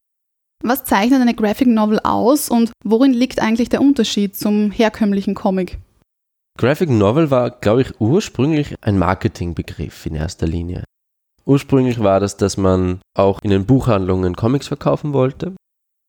Was 0.64 0.86
zeichnet 0.86 1.22
eine 1.22 1.34
Graphic 1.34 1.68
Novel 1.68 2.00
aus 2.04 2.50
und 2.50 2.72
worin 2.84 3.14
liegt 3.14 3.42
eigentlich 3.42 3.70
der 3.70 3.82
Unterschied 3.82 4.36
zum 4.36 4.72
herkömmlichen 4.72 5.36
Comic? 5.36 5.80
Graphic 6.58 6.90
Novel 6.90 7.30
war, 7.32 7.52
glaube 7.52 7.82
ich, 7.82 8.00
ursprünglich 8.00 8.76
ein 8.82 8.98
Marketingbegriff 8.98 10.06
in 10.06 10.16
erster 10.16 10.48
Linie. 10.48 10.84
Ursprünglich 11.46 12.02
war 12.02 12.20
das, 12.20 12.38
dass 12.38 12.58
man 12.58 13.02
auch 13.16 13.42
in 13.44 13.52
den 13.52 13.66
Buchhandlungen 13.66 14.36
Comics 14.36 14.68
verkaufen 14.68 15.14
wollte 15.14 15.54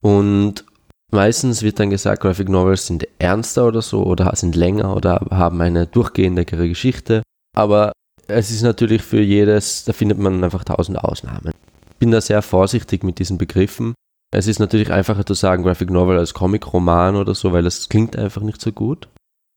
und 0.02 0.64
Meistens 1.12 1.62
wird 1.62 1.78
dann 1.78 1.90
gesagt, 1.90 2.22
Graphic 2.22 2.48
Novels 2.48 2.86
sind 2.86 3.06
ernster 3.18 3.66
oder 3.66 3.82
so 3.82 4.04
oder 4.04 4.34
sind 4.34 4.56
länger 4.56 4.94
oder 4.96 5.24
haben 5.30 5.60
eine 5.60 5.86
durchgehendere 5.86 6.68
Geschichte. 6.68 7.22
Aber 7.56 7.92
es 8.26 8.50
ist 8.50 8.62
natürlich 8.62 9.02
für 9.02 9.20
jedes, 9.20 9.84
da 9.84 9.92
findet 9.92 10.18
man 10.18 10.42
einfach 10.42 10.64
tausend 10.64 10.98
Ausnahmen. 10.98 11.52
Ich 11.90 11.96
bin 11.98 12.10
da 12.10 12.20
sehr 12.20 12.42
vorsichtig 12.42 13.04
mit 13.04 13.18
diesen 13.18 13.38
Begriffen. 13.38 13.94
Es 14.34 14.48
ist 14.48 14.58
natürlich 14.58 14.92
einfacher 14.92 15.24
zu 15.24 15.34
sagen 15.34 15.62
Graphic 15.62 15.90
Novel 15.90 16.18
als 16.18 16.34
Comic-Roman 16.34 17.16
oder 17.16 17.34
so, 17.34 17.52
weil 17.52 17.62
das 17.62 17.88
klingt 17.88 18.16
einfach 18.16 18.42
nicht 18.42 18.60
so 18.60 18.72
gut. 18.72 19.08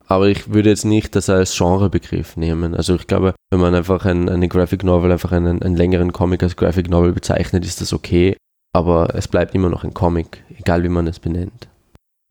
Aber 0.06 0.28
ich 0.28 0.54
würde 0.54 0.70
jetzt 0.70 0.86
nicht 0.86 1.16
das 1.16 1.30
als 1.30 1.58
Genrebegriff 1.58 2.38
nehmen. 2.38 2.76
Also 2.76 2.96
ich 2.96 3.06
glaube, 3.06 3.34
wenn 3.52 3.60
man 3.60 3.76
einfach 3.76 4.06
ein, 4.06 4.30
eine 4.30 4.48
Graphic 4.48 4.84
Novel, 4.84 5.12
einfach 5.12 5.32
einen, 5.32 5.62
einen 5.62 5.76
längeren 5.76 6.14
Comic 6.14 6.42
als 6.42 6.56
Graphic 6.56 6.90
Novel 6.90 7.14
bezeichnet, 7.14 7.66
ist 7.66 7.82
das 7.82 7.94
okay. 7.94 8.38
Aber 8.80 9.14
es 9.14 9.28
bleibt 9.28 9.54
immer 9.56 9.68
noch 9.68 9.84
ein 9.84 9.94
Comic, 9.94 10.42
egal 10.58 10.84
wie 10.84 10.88
man 10.88 11.06
es 11.06 11.20
benennt. 11.20 11.68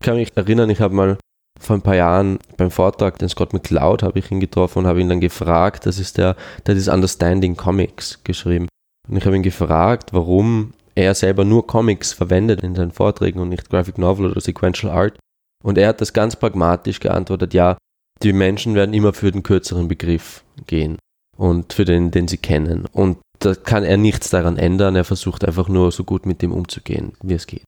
Ich 0.01 0.07
kann 0.07 0.17
mich 0.17 0.35
erinnern, 0.35 0.71
ich 0.71 0.81
habe 0.81 0.95
mal 0.95 1.19
vor 1.61 1.77
ein 1.77 1.83
paar 1.83 1.95
Jahren 1.95 2.39
beim 2.57 2.71
Vortrag, 2.71 3.19
den 3.19 3.29
Scott 3.29 3.53
McCloud, 3.53 4.03
habe 4.03 4.19
ich 4.19 4.31
ihn 4.31 4.41
getroffen 4.41 4.79
und 4.79 4.87
habe 4.87 5.03
ihn 5.03 5.11
dann 5.11 5.21
gefragt, 5.21 5.85
das 5.85 5.99
ist 5.99 6.17
der, 6.17 6.37
der 6.65 6.75
hat 6.75 6.81
das 6.81 6.89
Understanding 6.89 7.55
Comics 7.55 8.25
geschrieben. 8.25 8.67
Und 9.07 9.19
ich 9.19 9.27
habe 9.27 9.37
ihn 9.37 9.43
gefragt, 9.43 10.15
warum 10.15 10.73
er 10.95 11.15
selber 11.15 11.45
nur 11.45 11.67
Comics 11.67 12.15
verwendet 12.15 12.63
in 12.63 12.75
seinen 12.75 12.93
Vorträgen 12.93 13.41
und 13.41 13.51
nicht 13.51 13.69
Graphic 13.69 13.99
Novel 13.99 14.31
oder 14.31 14.41
Sequential 14.41 14.91
Art. 14.91 15.19
Und 15.63 15.77
er 15.77 15.89
hat 15.89 16.01
das 16.01 16.15
ganz 16.15 16.35
pragmatisch 16.35 16.99
geantwortet, 16.99 17.53
ja, 17.53 17.77
die 18.23 18.33
Menschen 18.33 18.75
werden 18.75 18.95
immer 18.95 19.13
für 19.13 19.31
den 19.31 19.43
kürzeren 19.43 19.87
Begriff 19.87 20.45
gehen 20.67 20.97
und 21.37 21.75
für 21.75 21.85
den, 21.85 22.11
den 22.11 22.27
sie 22.27 22.39
kennen. 22.39 22.87
Und 22.91 23.19
da 23.39 23.55
kann 23.55 23.85
er 23.85 23.97
nichts 23.97 24.31
daran 24.31 24.57
ändern. 24.57 24.97
Er 24.97 25.05
versucht 25.05 25.45
einfach 25.45 25.69
nur 25.69 25.93
so 25.93 26.05
gut 26.05 26.27
mit 26.27 26.43
dem 26.43 26.53
umzugehen, 26.53 27.13
wie 27.23 27.35
es 27.35 27.47
geht. 27.47 27.65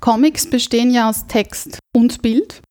Comics 0.00 0.48
bestehen 0.48 0.90
ja 0.90 1.08
aus 1.08 1.26
Text 1.26 1.78
und 1.94 2.22
Bild. 2.22 2.62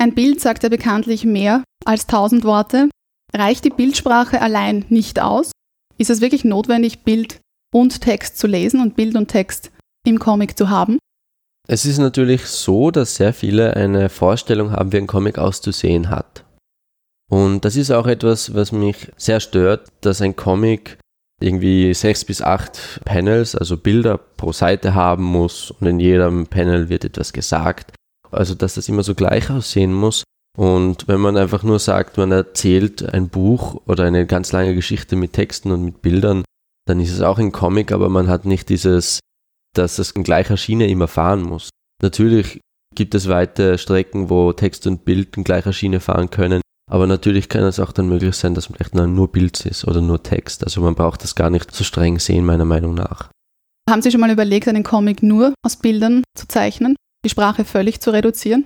Ein 0.00 0.14
Bild 0.14 0.40
sagt 0.40 0.64
ja 0.64 0.68
bekanntlich 0.68 1.24
mehr 1.24 1.62
als 1.84 2.06
tausend 2.06 2.44
Worte. 2.44 2.88
Reicht 3.32 3.64
die 3.64 3.70
Bildsprache 3.70 4.40
allein 4.40 4.84
nicht 4.88 5.20
aus? 5.20 5.52
Ist 5.98 6.10
es 6.10 6.20
wirklich 6.20 6.44
notwendig, 6.44 7.04
Bild 7.04 7.40
und 7.72 8.00
Text 8.00 8.38
zu 8.38 8.46
lesen 8.46 8.80
und 8.80 8.96
Bild 8.96 9.16
und 9.16 9.28
Text 9.28 9.70
im 10.06 10.18
Comic 10.18 10.58
zu 10.58 10.68
haben? 10.68 10.98
Es 11.66 11.86
ist 11.86 11.98
natürlich 11.98 12.46
so, 12.46 12.90
dass 12.90 13.16
sehr 13.16 13.32
viele 13.32 13.74
eine 13.74 14.08
Vorstellung 14.08 14.72
haben, 14.72 14.92
wie 14.92 14.98
ein 14.98 15.06
Comic 15.06 15.38
auszusehen 15.38 16.10
hat. 16.10 16.44
Und 17.30 17.64
das 17.64 17.76
ist 17.76 17.90
auch 17.90 18.06
etwas, 18.06 18.54
was 18.54 18.70
mich 18.70 19.10
sehr 19.16 19.40
stört, 19.40 19.88
dass 20.02 20.20
ein 20.20 20.36
Comic 20.36 20.98
irgendwie 21.44 21.92
sechs 21.94 22.24
bis 22.24 22.40
acht 22.40 23.00
Panels, 23.04 23.54
also 23.54 23.76
Bilder 23.76 24.18
pro 24.18 24.52
Seite 24.52 24.94
haben 24.94 25.24
muss 25.24 25.70
und 25.70 25.86
in 25.86 26.00
jedem 26.00 26.46
Panel 26.46 26.88
wird 26.88 27.04
etwas 27.04 27.32
gesagt. 27.32 27.92
Also 28.30 28.54
dass 28.54 28.74
das 28.74 28.88
immer 28.88 29.02
so 29.02 29.14
gleich 29.14 29.50
aussehen 29.50 29.92
muss. 29.92 30.24
Und 30.56 31.08
wenn 31.08 31.20
man 31.20 31.36
einfach 31.36 31.62
nur 31.62 31.78
sagt, 31.78 32.16
man 32.16 32.32
erzählt 32.32 33.12
ein 33.12 33.28
Buch 33.28 33.82
oder 33.86 34.04
eine 34.04 34.26
ganz 34.26 34.52
lange 34.52 34.74
Geschichte 34.74 35.16
mit 35.16 35.32
Texten 35.32 35.72
und 35.72 35.84
mit 35.84 36.00
Bildern, 36.00 36.44
dann 36.86 37.00
ist 37.00 37.12
es 37.12 37.20
auch 37.20 37.38
ein 37.38 37.52
Comic, 37.52 37.92
aber 37.92 38.08
man 38.08 38.28
hat 38.28 38.44
nicht 38.44 38.68
dieses, 38.68 39.20
dass 39.74 39.98
es 39.98 40.12
in 40.12 40.22
gleicher 40.22 40.56
Schiene 40.56 40.86
immer 40.88 41.08
fahren 41.08 41.42
muss. 41.42 41.70
Natürlich 42.02 42.60
gibt 42.94 43.14
es 43.14 43.28
weite 43.28 43.78
Strecken, 43.78 44.30
wo 44.30 44.52
Text 44.52 44.86
und 44.86 45.04
Bild 45.04 45.36
in 45.36 45.44
gleicher 45.44 45.72
Schiene 45.72 46.00
fahren 46.00 46.30
können, 46.30 46.60
aber 46.90 47.06
natürlich 47.06 47.48
kann 47.48 47.64
es 47.64 47.80
auch 47.80 47.92
dann 47.92 48.08
möglich 48.08 48.36
sein, 48.36 48.54
dass 48.54 48.66
vielleicht 48.66 48.94
nur 48.94 49.32
Bild 49.32 49.64
ist 49.66 49.86
oder 49.86 50.00
nur 50.00 50.22
Text. 50.22 50.64
Also 50.64 50.80
man 50.80 50.94
braucht 50.94 51.22
das 51.22 51.34
gar 51.34 51.50
nicht 51.50 51.74
so 51.74 51.84
streng 51.84 52.18
sehen, 52.18 52.44
meiner 52.44 52.64
Meinung 52.64 52.94
nach. 52.94 53.30
Haben 53.88 54.02
Sie 54.02 54.10
schon 54.10 54.20
mal 54.20 54.30
überlegt, 54.30 54.68
einen 54.68 54.82
Comic 54.82 55.22
nur 55.22 55.54
aus 55.62 55.76
Bildern 55.76 56.24
zu 56.36 56.48
zeichnen, 56.48 56.96
die 57.24 57.30
Sprache 57.30 57.64
völlig 57.64 58.00
zu 58.00 58.10
reduzieren? 58.10 58.64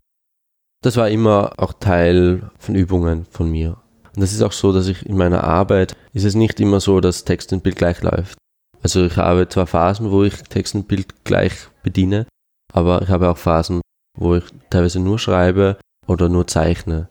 Das 0.82 0.96
war 0.96 1.08
immer 1.08 1.52
auch 1.56 1.72
Teil 1.72 2.50
von 2.58 2.74
Übungen 2.76 3.26
von 3.30 3.50
mir. 3.50 3.78
Und 4.14 4.22
das 4.22 4.32
ist 4.32 4.42
auch 4.42 4.52
so, 4.52 4.72
dass 4.72 4.86
ich 4.86 5.06
in 5.06 5.16
meiner 5.16 5.44
Arbeit, 5.44 5.96
ist 6.12 6.24
es 6.24 6.34
nicht 6.34 6.60
immer 6.60 6.80
so, 6.80 7.00
dass 7.00 7.24
Text 7.24 7.52
und 7.52 7.62
Bild 7.62 7.76
gleich 7.76 8.02
läuft. 8.02 8.38
Also 8.82 9.06
ich 9.06 9.16
habe 9.16 9.48
zwar 9.48 9.66
Phasen, 9.66 10.10
wo 10.10 10.22
ich 10.22 10.34
Text 10.44 10.74
und 10.76 10.86
Bild 10.86 11.24
gleich 11.24 11.52
bediene, 11.82 12.26
aber 12.72 13.02
ich 13.02 13.08
habe 13.08 13.28
auch 13.28 13.38
Phasen, 13.38 13.80
wo 14.16 14.36
ich 14.36 14.44
teilweise 14.70 15.00
nur 15.00 15.18
schreibe 15.18 15.78
oder 16.06 16.28
nur 16.28 16.46
zeichne. 16.46 17.08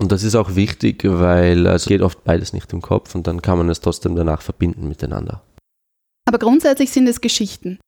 Und 0.00 0.12
das 0.12 0.22
ist 0.22 0.34
auch 0.34 0.56
wichtig, 0.56 1.02
weil 1.04 1.66
es 1.66 1.84
geht 1.84 2.00
oft 2.00 2.24
beides 2.24 2.54
nicht 2.54 2.72
im 2.72 2.80
Kopf 2.80 3.14
und 3.14 3.26
dann 3.26 3.42
kann 3.42 3.58
man 3.58 3.68
es 3.68 3.80
trotzdem 3.80 4.16
danach 4.16 4.40
verbinden 4.40 4.88
miteinander. 4.88 5.42
Aber 6.26 6.38
grundsätzlich 6.38 6.90
sind 6.90 7.06
es 7.06 7.20
Geschichten. 7.20 7.78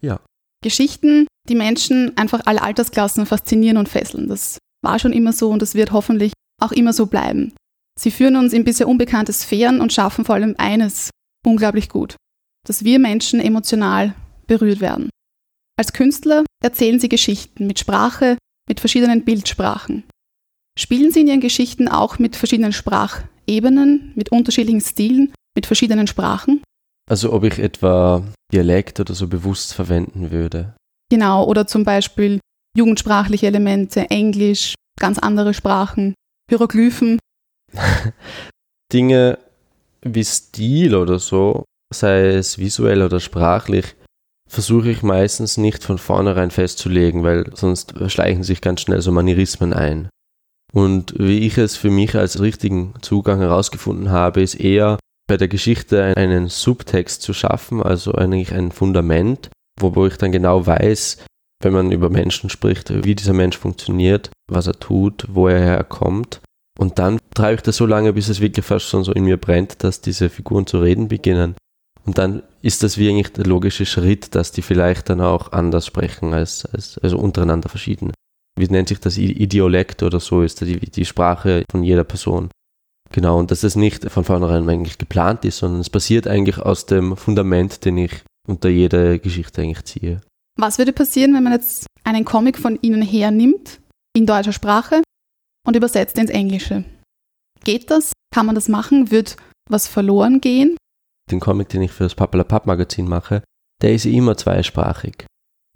Ja. 0.00 0.20
Geschichten, 0.64 1.26
die 1.48 1.54
Menschen 1.54 2.16
einfach 2.16 2.40
alle 2.46 2.62
Altersklassen 2.62 3.26
faszinieren 3.26 3.76
und 3.76 3.88
fesseln. 3.88 4.28
Das 4.28 4.58
war 4.82 4.98
schon 4.98 5.12
immer 5.12 5.34
so 5.34 5.50
und 5.50 5.60
das 5.60 5.74
wird 5.74 5.92
hoffentlich 5.92 6.32
auch 6.60 6.72
immer 6.72 6.94
so 6.94 7.06
bleiben. 7.06 7.52
Sie 8.00 8.10
führen 8.10 8.36
uns 8.36 8.52
in 8.54 8.64
bisher 8.64 8.88
unbekannte 8.88 9.32
Sphären 9.32 9.80
und 9.80 9.92
schaffen 9.92 10.24
vor 10.24 10.36
allem 10.36 10.54
eines 10.56 11.10
unglaublich 11.44 11.90
gut, 11.90 12.16
dass 12.66 12.84
wir 12.84 12.98
Menschen 12.98 13.40
emotional 13.40 14.14
berührt 14.46 14.80
werden. 14.80 15.10
Als 15.78 15.92
Künstler 15.92 16.44
erzählen 16.62 16.98
sie 16.98 17.08
Geschichten 17.08 17.66
mit 17.66 17.78
Sprache, 17.78 18.38
mit 18.68 18.80
verschiedenen 18.80 19.24
Bildsprachen. 19.24 20.04
Spielen 20.78 21.10
Sie 21.10 21.22
in 21.22 21.26
Ihren 21.26 21.40
Geschichten 21.40 21.88
auch 21.88 22.20
mit 22.20 22.36
verschiedenen 22.36 22.72
Sprachebenen, 22.72 24.12
mit 24.14 24.30
unterschiedlichen 24.30 24.80
Stilen, 24.80 25.32
mit 25.56 25.66
verschiedenen 25.66 26.06
Sprachen? 26.06 26.62
Also 27.10 27.32
ob 27.32 27.42
ich 27.42 27.58
etwa 27.58 28.22
Dialekt 28.52 29.00
oder 29.00 29.12
so 29.14 29.26
bewusst 29.26 29.74
verwenden 29.74 30.30
würde. 30.30 30.76
Genau, 31.10 31.44
oder 31.44 31.66
zum 31.66 31.82
Beispiel 31.82 32.38
jugendsprachliche 32.76 33.48
Elemente, 33.48 34.08
Englisch, 34.08 34.74
ganz 35.00 35.18
andere 35.18 35.52
Sprachen, 35.52 36.14
Hieroglyphen. 36.48 37.18
Dinge 38.92 39.38
wie 40.02 40.24
Stil 40.24 40.94
oder 40.94 41.18
so, 41.18 41.64
sei 41.92 42.28
es 42.28 42.58
visuell 42.58 43.02
oder 43.02 43.18
sprachlich, 43.18 43.96
versuche 44.48 44.90
ich 44.90 45.02
meistens 45.02 45.56
nicht 45.56 45.82
von 45.82 45.98
vornherein 45.98 46.52
festzulegen, 46.52 47.24
weil 47.24 47.50
sonst 47.56 47.94
schleichen 48.06 48.44
sich 48.44 48.60
ganz 48.60 48.82
schnell 48.82 49.00
so 49.00 49.10
Manierismen 49.10 49.72
ein. 49.72 50.08
Und 50.72 51.14
wie 51.18 51.40
ich 51.40 51.56
es 51.58 51.76
für 51.76 51.90
mich 51.90 52.14
als 52.14 52.40
richtigen 52.40 52.94
Zugang 53.00 53.40
herausgefunden 53.40 54.10
habe, 54.10 54.42
ist 54.42 54.54
eher 54.54 54.98
bei 55.26 55.36
der 55.36 55.48
Geschichte 55.48 56.16
einen 56.16 56.48
Subtext 56.48 57.22
zu 57.22 57.32
schaffen, 57.32 57.82
also 57.82 58.12
eigentlich 58.12 58.52
ein 58.52 58.72
Fundament, 58.72 59.50
wo 59.80 60.06
ich 60.06 60.16
dann 60.16 60.32
genau 60.32 60.66
weiß, 60.66 61.24
wenn 61.62 61.72
man 61.72 61.92
über 61.92 62.10
Menschen 62.10 62.50
spricht, 62.50 63.04
wie 63.04 63.14
dieser 63.14 63.32
Mensch 63.32 63.56
funktioniert, 63.56 64.30
was 64.50 64.66
er 64.66 64.78
tut, 64.78 65.26
wo 65.28 65.48
er 65.48 65.60
herkommt. 65.60 66.40
Und 66.78 66.98
dann 66.98 67.18
treibe 67.34 67.56
ich 67.56 67.62
das 67.62 67.76
so 67.76 67.86
lange, 67.86 68.12
bis 68.12 68.28
es 68.28 68.40
wirklich 68.40 68.64
fast 68.64 68.86
schon 68.86 69.04
so 69.04 69.12
in 69.12 69.24
mir 69.24 69.36
brennt, 69.36 69.82
dass 69.82 70.00
diese 70.00 70.28
Figuren 70.28 70.66
zu 70.66 70.80
reden 70.80 71.08
beginnen. 71.08 71.56
Und 72.04 72.18
dann 72.18 72.42
ist 72.62 72.82
das 72.82 72.96
wie 72.96 73.08
eigentlich 73.08 73.32
der 73.32 73.46
logische 73.46 73.84
Schritt, 73.84 74.34
dass 74.34 74.52
die 74.52 74.62
vielleicht 74.62 75.10
dann 75.10 75.20
auch 75.20 75.52
anders 75.52 75.86
sprechen 75.86 76.32
als, 76.32 76.64
als 76.66 76.98
also 76.98 77.18
untereinander 77.18 77.68
verschieden 77.68 78.12
wie 78.58 78.66
nennt 78.66 78.88
sich 78.88 79.00
das, 79.00 79.16
Idiolekt 79.16 80.02
oder 80.02 80.20
so 80.20 80.42
ist 80.42 80.60
die, 80.60 80.78
die 80.78 81.04
Sprache 81.04 81.64
von 81.70 81.82
jeder 81.82 82.04
Person. 82.04 82.50
Genau, 83.10 83.38
und 83.38 83.50
dass 83.50 83.62
es 83.62 83.76
nicht 83.76 84.10
von 84.10 84.24
vornherein 84.24 84.68
eigentlich 84.68 84.98
geplant 84.98 85.44
ist, 85.44 85.58
sondern 85.58 85.80
es 85.80 85.88
passiert 85.88 86.26
eigentlich 86.26 86.58
aus 86.58 86.86
dem 86.86 87.16
Fundament, 87.16 87.84
den 87.84 87.96
ich 87.98 88.22
unter 88.46 88.68
jeder 88.68 89.18
Geschichte 89.18 89.62
eigentlich 89.62 89.84
ziehe. 89.84 90.20
Was 90.58 90.78
würde 90.78 90.92
passieren, 90.92 91.34
wenn 91.34 91.44
man 91.44 91.52
jetzt 91.52 91.86
einen 92.04 92.24
Comic 92.24 92.58
von 92.58 92.78
Ihnen 92.82 93.02
hernimmt, 93.02 93.80
in 94.14 94.26
deutscher 94.26 94.52
Sprache, 94.52 95.02
und 95.66 95.76
übersetzt 95.76 96.18
ins 96.18 96.30
Englische? 96.30 96.84
Geht 97.64 97.90
das? 97.90 98.12
Kann 98.34 98.46
man 98.46 98.54
das 98.54 98.68
machen? 98.68 99.10
Wird 99.10 99.36
was 99.70 99.88
verloren 99.88 100.40
gehen? 100.40 100.76
Den 101.30 101.40
Comic, 101.40 101.68
den 101.68 101.82
ich 101.82 101.92
für 101.92 102.04
das 102.04 102.14
Papalapap 102.14 102.66
Magazin 102.66 103.08
mache, 103.08 103.42
der 103.82 103.94
ist 103.94 104.06
immer 104.06 104.36
zweisprachig. 104.36 105.26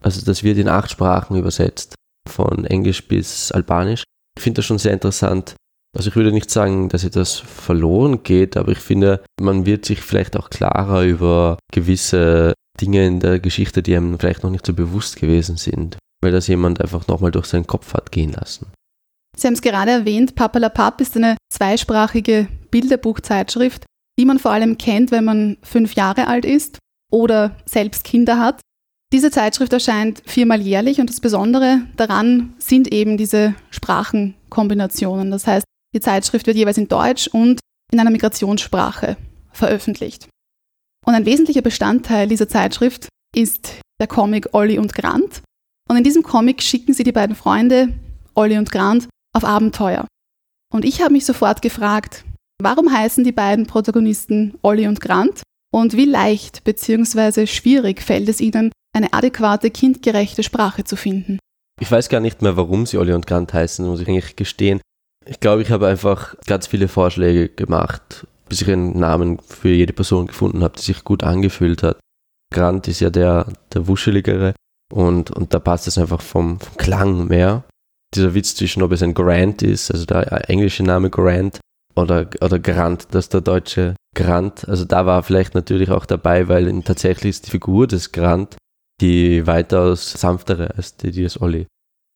Also 0.02 0.24
das 0.24 0.42
wird 0.42 0.58
in 0.58 0.68
acht 0.68 0.90
Sprachen 0.90 1.36
übersetzt 1.36 1.94
von 2.28 2.64
Englisch 2.64 3.06
bis 3.08 3.52
Albanisch. 3.52 4.04
Ich 4.36 4.42
finde 4.42 4.58
das 4.58 4.66
schon 4.66 4.78
sehr 4.78 4.92
interessant. 4.92 5.54
Also 5.96 6.08
ich 6.08 6.16
würde 6.16 6.32
nicht 6.32 6.50
sagen, 6.50 6.88
dass 6.88 7.04
etwas 7.04 7.36
verloren 7.38 8.22
geht, 8.22 8.56
aber 8.56 8.72
ich 8.72 8.78
finde, 8.78 9.22
man 9.38 9.66
wird 9.66 9.84
sich 9.84 10.00
vielleicht 10.00 10.36
auch 10.36 10.48
klarer 10.48 11.04
über 11.04 11.58
gewisse 11.70 12.54
Dinge 12.80 13.06
in 13.06 13.20
der 13.20 13.40
Geschichte, 13.40 13.82
die 13.82 13.94
einem 13.94 14.18
vielleicht 14.18 14.42
noch 14.42 14.50
nicht 14.50 14.64
so 14.64 14.72
bewusst 14.72 15.16
gewesen 15.16 15.56
sind, 15.58 15.98
weil 16.22 16.32
das 16.32 16.46
jemand 16.46 16.80
einfach 16.80 17.06
nochmal 17.08 17.30
durch 17.30 17.46
seinen 17.46 17.66
Kopf 17.66 17.92
hat 17.92 18.10
gehen 18.10 18.32
lassen. 18.32 18.66
Sie 19.36 19.46
haben 19.46 19.54
es 19.54 19.62
gerade 19.62 19.90
erwähnt, 19.90 20.34
Papalapap 20.34 21.00
ist 21.00 21.16
eine 21.16 21.36
zweisprachige 21.52 22.48
Bilderbuchzeitschrift, 22.70 23.84
die 24.18 24.24
man 24.24 24.38
vor 24.38 24.50
allem 24.50 24.78
kennt, 24.78 25.10
wenn 25.10 25.24
man 25.24 25.56
fünf 25.62 25.94
Jahre 25.94 26.26
alt 26.26 26.44
ist 26.44 26.78
oder 27.10 27.56
selbst 27.66 28.04
Kinder 28.04 28.38
hat. 28.38 28.60
Diese 29.12 29.31
Zeitschrift 29.31 29.75
erscheint 29.75 30.23
viermal 30.25 30.62
jährlich 30.62 30.99
und 30.99 31.11
das 31.11 31.21
Besondere 31.21 31.83
daran 31.97 32.54
sind 32.59 32.90
eben 32.90 33.19
diese 33.19 33.54
Sprachenkombinationen. 33.71 35.31
Das 35.31 35.47
heißt, 35.47 35.66
die 35.95 36.00
Zeitschrift 36.00 36.47
wird 36.47 36.57
jeweils 36.57 36.78
in 36.78 36.88
Deutsch 36.88 37.28
und 37.28 37.61
in 37.92 38.00
einer 38.00 38.11
Migrationssprache 38.11 39.19
veröffentlicht. 39.52 40.28
Und 41.07 41.14
ein 41.14 41.26
wesentlicher 41.26 41.61
Bestandteil 41.61 42.26
dieser 42.26 42.49
Zeitschrift 42.49 43.09
ist 43.37 43.81
der 44.00 44.07
Comic 44.07 44.49
Olli 44.52 44.78
und 44.78 44.95
Grant. 44.95 45.42
Und 45.90 45.99
in 45.99 46.04
diesem 46.04 46.23
Comic 46.23 46.62
schicken 46.62 46.95
sie 46.95 47.04
die 47.04 47.12
beiden 47.12 47.37
Freunde, 47.37 47.88
Olli 48.35 48.57
und 48.57 48.73
Grant, 48.73 49.09
auf 49.37 49.45
Abenteuer. 49.45 50.07
Und 50.73 50.87
ich 50.87 51.02
habe 51.02 51.12
mich 51.12 51.26
sofort 51.26 51.61
gefragt, 51.61 52.25
warum 52.62 52.90
heißen 52.90 53.25
die 53.25 53.33
beiden 53.33 53.66
Protagonisten 53.66 54.54
Olli 54.62 54.87
und 54.87 55.02
Grant? 55.02 55.42
Und 55.71 55.97
wie 55.97 56.07
leicht 56.07 56.64
bzw. 56.64 57.47
schwierig 57.47 58.00
fällt 58.00 58.28
es 58.28 58.40
ihnen, 58.40 58.73
eine 58.92 59.12
adäquate, 59.12 59.70
kindgerechte 59.70 60.42
Sprache 60.42 60.84
zu 60.84 60.96
finden. 60.96 61.38
Ich 61.80 61.90
weiß 61.90 62.08
gar 62.08 62.20
nicht 62.20 62.42
mehr, 62.42 62.56
warum 62.56 62.87
sie 62.87 62.99
Olli 62.99 63.12
und 63.12 63.26
Grant 63.26 63.52
heißen, 63.52 63.87
muss 63.87 64.00
ich 64.00 64.08
eigentlich 64.08 64.37
gestehen. 64.37 64.80
Ich 65.26 65.40
glaube, 65.40 65.62
ich 65.62 65.70
habe 65.70 65.87
einfach 65.87 66.34
ganz 66.46 66.66
viele 66.66 66.88
Vorschläge 66.88 67.49
gemacht, 67.49 68.26
bis 68.49 68.62
ich 68.62 68.70
einen 68.70 68.99
Namen 68.99 69.38
für 69.40 69.70
jede 69.70 69.92
Person 69.92 70.26
gefunden 70.26 70.62
habe, 70.62 70.76
die 70.76 70.82
sich 70.82 71.04
gut 71.04 71.22
angefühlt 71.22 71.82
hat. 71.82 71.99
Grant 72.52 72.88
ist 72.88 73.00
ja 73.00 73.11
der, 73.11 73.46
der 73.72 73.88
wuscheligere 73.88 74.54
und, 74.92 75.30
und 75.30 75.54
da 75.54 75.58
passt 75.58 75.87
es 75.87 75.96
einfach 75.96 76.20
vom, 76.20 76.61
vom 76.61 76.76
Klang 76.76 77.28
mehr. 77.28 77.64
Dieser 78.14 78.34
Witz 78.34 78.54
zwischen, 78.54 78.82
ob 78.82 78.92
es 78.92 79.02
ein 79.02 79.14
Grant 79.14 79.62
ist, 79.62 79.90
also 79.90 80.04
der 80.04 80.50
englische 80.50 80.82
Name 80.82 81.08
Grant 81.08 81.61
oder, 81.94 82.28
oder 82.40 82.58
Grant, 82.58 83.08
das 83.12 83.26
ist 83.26 83.34
der 83.34 83.40
deutsche 83.40 83.96
Grant. 84.14 84.68
Also 84.68 84.84
da 84.84 85.06
war 85.06 85.22
vielleicht 85.22 85.54
natürlich 85.54 85.90
auch 85.90 86.04
dabei, 86.04 86.49
weil 86.49 86.82
tatsächlich 86.82 87.30
ist 87.30 87.46
die 87.46 87.50
Figur 87.50 87.87
des 87.87 88.12
Grant 88.12 88.56
die 89.02 89.47
weitaus 89.47 90.12
sanftere 90.12 90.75
als 90.76 90.97
die, 90.97 91.11
die 91.11 91.23
des 91.23 91.40
Olli. 91.40 91.66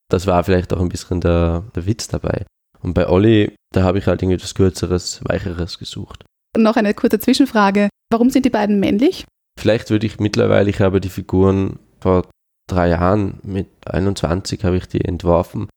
Das 0.09 0.25
war 0.25 0.43
vielleicht 0.43 0.73
auch 0.73 0.79
ein 0.79 0.89
bisschen 0.89 1.21
der, 1.21 1.63
der 1.75 1.85
Witz 1.85 2.07
dabei. 2.07 2.45
Und 2.81 2.93
bei 2.93 3.07
Olli, 3.07 3.53
da 3.73 3.83
habe 3.83 3.99
ich 3.99 4.07
halt 4.07 4.21
irgendwie 4.21 4.35
etwas 4.35 4.55
Kürzeres, 4.55 5.19
Weicheres 5.25 5.77
gesucht. 5.77 6.23
Noch 6.57 6.77
eine 6.77 6.93
kurze 6.93 7.19
Zwischenfrage. 7.19 7.89
Warum 8.09 8.29
sind 8.29 8.45
die 8.45 8.49
beiden 8.49 8.79
männlich? 8.79 9.25
Vielleicht 9.59 9.89
würde 9.89 10.05
ich 10.05 10.19
mittlerweile, 10.19 10.69
ich 10.69 10.79
habe 10.79 11.01
die 11.01 11.09
Figuren 11.09 11.79
vor 11.99 12.29
drei 12.69 12.89
Jahren, 12.89 13.39
mit 13.43 13.67
21 13.85 14.63
habe 14.63 14.77
ich 14.77 14.87
die 14.87 15.03
entworfen. 15.03 15.67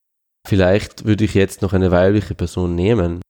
Vielleicht 0.47 1.05
würde 1.05 1.25
ich 1.25 1.35
jetzt 1.35 1.62
noch 1.62 1.73
eine 1.73 1.90
weibliche 1.90 2.35
Person 2.35 2.75
nehmen. 2.75 3.21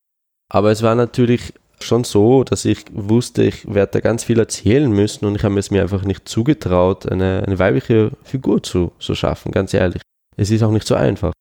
Aber 0.51 0.71
es 0.71 0.83
war 0.83 0.95
natürlich 0.95 1.53
schon 1.83 2.03
so, 2.03 2.43
dass 2.43 2.65
ich 2.65 2.85
wusste, 2.91 3.43
ich 3.43 3.71
werde 3.71 3.93
da 3.93 3.99
ganz 3.99 4.23
viel 4.23 4.39
erzählen 4.39 4.91
müssen 4.91 5.25
und 5.25 5.35
ich 5.35 5.43
habe 5.43 5.57
es 5.59 5.71
mir 5.71 5.81
einfach 5.81 6.03
nicht 6.03 6.27
zugetraut, 6.27 7.09
eine, 7.11 7.43
eine 7.45 7.59
weibliche 7.59 8.11
Figur 8.23 8.63
zu, 8.63 8.91
zu 8.99 9.15
schaffen, 9.15 9.51
ganz 9.51 9.73
ehrlich. 9.73 10.01
Es 10.37 10.51
ist 10.51 10.63
auch 10.63 10.71
nicht 10.71 10.87
so 10.87 10.95
einfach. 10.95 11.33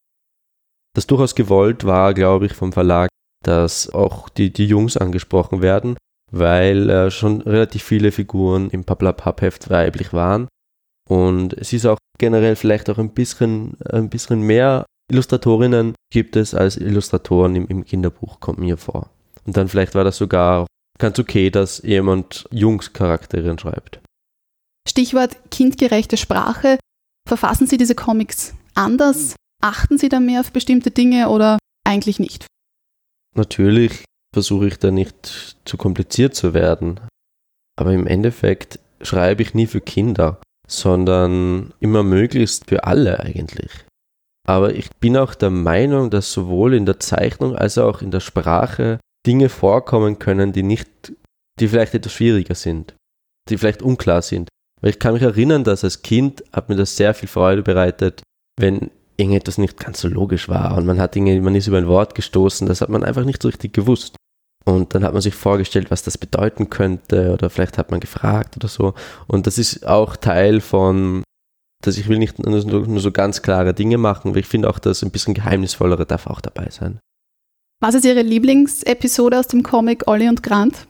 Das 0.95 1.07
durchaus 1.07 1.35
gewollt 1.35 1.85
war, 1.85 2.15
glaube 2.15 2.47
ich, 2.47 2.53
vom 2.53 2.73
Verlag, 2.73 3.09
dass 3.45 3.91
auch 3.91 4.29
die, 4.29 4.53
die 4.53 4.67
Jungs 4.67 4.97
angesprochen 4.97 5.63
werden, 5.63 5.97
weil 6.33 6.91
äh, 6.91 7.11
schon 7.11 7.41
relativ 7.43 7.83
viele 7.83 8.13
Figuren 8.13 8.71
im 8.71 8.85
Pablapap-Heft 8.85 9.71
weiblich 9.71 10.13
waren. 10.13 10.49
Und 11.09 11.55
es 11.55 11.73
ist 11.73 11.87
auch 11.87 11.99
generell 12.19 12.57
vielleicht 12.57 12.91
auch 12.91 12.99
ein 12.99 13.15
bisschen, 13.15 13.77
ein 13.89 14.11
bisschen 14.11 14.43
mehr 14.43 14.85
Illustratorinnen 15.11 15.95
gibt 16.13 16.37
es 16.37 16.55
als 16.55 16.77
Illustratoren 16.77 17.57
im, 17.57 17.67
im 17.67 17.85
Kinderbuch, 17.85 18.39
kommt 18.39 18.61
mir 18.61 18.77
vor. 18.77 19.11
Und 19.51 19.57
dann 19.57 19.67
vielleicht 19.67 19.97
war 19.97 20.05
das 20.05 20.17
sogar 20.17 20.65
ganz 21.01 21.19
okay, 21.19 21.51
dass 21.51 21.83
jemand 21.83 22.47
Jungs-Charakterin 22.53 23.59
schreibt. 23.59 23.99
Stichwort 24.89 25.37
kindgerechte 25.51 26.17
Sprache. 26.17 26.79
Verfassen 27.29 27.67
Sie 27.67 27.77
diese 27.77 27.97
Comics 27.97 28.55
anders? 28.77 29.35
Achten 29.61 29.99
Sie 29.99 30.09
da 30.09 30.21
mehr 30.21 30.39
auf 30.39 30.53
bestimmte 30.53 30.93
Dinge 30.93 31.31
oder 31.31 31.59
eigentlich 31.85 32.21
nicht? 32.21 32.47
Natürlich 33.35 34.05
versuche 34.33 34.69
ich 34.69 34.79
da 34.79 34.93
nicht 34.93 35.57
zu 35.65 35.77
kompliziert 35.77 36.37
zu 36.37 36.55
werden. 36.55 37.01
Aber 37.77 37.93
im 37.93 38.07
Endeffekt 38.07 38.79
schreibe 39.03 39.43
ich 39.43 39.53
nie 39.53 39.67
für 39.67 39.81
Kinder, 39.81 40.41
sondern 40.69 41.75
immer 41.81 42.05
möglichst 42.05 42.69
für 42.69 42.85
alle 42.85 43.19
eigentlich. 43.19 43.73
Aber 44.47 44.77
ich 44.77 44.91
bin 45.01 45.17
auch 45.17 45.35
der 45.35 45.51
Meinung, 45.51 46.09
dass 46.09 46.33
sowohl 46.33 46.73
in 46.75 46.87
der 46.87 47.01
Zeichnung 47.01 47.57
als 47.57 47.79
auch 47.79 48.01
in 48.01 48.13
der 48.13 48.21
Sprache 48.21 49.01
Dinge 49.27 49.49
vorkommen 49.49 50.19
können, 50.19 50.53
die 50.53 50.63
nicht, 50.63 50.89
die 51.59 51.69
vielleicht 51.69 51.95
etwas 51.95 52.13
schwieriger 52.13 52.55
sind, 52.55 52.95
die 53.49 53.59
vielleicht 53.59 53.83
unklar 53.83 54.23
sind. 54.23 54.49
Weil 54.81 54.91
ich 54.91 54.99
kann 54.99 55.13
mich 55.13 55.23
erinnern, 55.23 55.65
dass 55.65 55.85
als 55.85 56.03
Kind 56.03 56.43
hat 56.53 56.69
mir 56.69 56.77
das 56.77 56.97
sehr 56.97 57.13
viel 57.15 57.29
Freude 57.29 57.63
bereitet, 57.63 58.23
wenn 58.59 58.91
irgendetwas 59.17 59.59
nicht 59.59 59.79
ganz 59.79 60.01
so 60.01 60.09
logisch 60.09 60.49
war 60.49 60.77
und 60.77 60.87
man 60.87 60.99
hat 60.99 61.15
Dinge, 61.15 61.39
man 61.43 61.55
ist 61.55 61.67
über 61.67 61.77
ein 61.77 61.87
Wort 61.87 62.15
gestoßen, 62.15 62.67
das 62.67 62.81
hat 62.81 62.89
man 62.89 63.05
einfach 63.05 63.25
nicht 63.25 63.43
so 63.43 63.49
richtig 63.49 63.75
gewusst. 63.75 64.17
Und 64.65 64.95
dann 64.95 65.05
hat 65.05 65.13
man 65.13 65.23
sich 65.23 65.35
vorgestellt, 65.35 65.91
was 65.91 66.03
das 66.03 66.19
bedeuten 66.19 66.69
könnte 66.69 67.33
oder 67.33 67.49
vielleicht 67.49 67.79
hat 67.79 67.91
man 67.91 68.01
gefragt 68.01 68.57
oder 68.57 68.69
so. 68.69 68.95
Und 69.27 69.47
das 69.47 69.57
ist 69.59 69.87
auch 69.87 70.17
Teil 70.17 70.61
von, 70.61 71.23
dass 71.83 71.97
ich 71.97 72.09
will 72.09 72.19
nicht 72.19 72.39
nur, 72.39 73.01
so 73.01 73.13
ganz 73.13 73.43
klare 73.43 73.73
Dinge 73.73 73.97
machen, 73.97 74.33
weil 74.33 74.41
ich 74.41 74.47
finde 74.47 74.69
auch, 74.69 74.79
dass 74.79 75.03
ein 75.03 75.11
bisschen 75.11 75.35
geheimnisvollere 75.35 76.05
darf 76.05 76.27
auch 76.27 76.41
dabei 76.41 76.69
sein. 76.71 77.01
Was 77.83 77.95
ist 77.95 78.05
Ihre 78.05 78.21
Lieblingsepisode 78.21 79.39
aus 79.39 79.47
dem 79.47 79.63
Comic 79.63 80.07
Olli 80.07 80.29
und 80.29 80.43
Grant? 80.43 80.87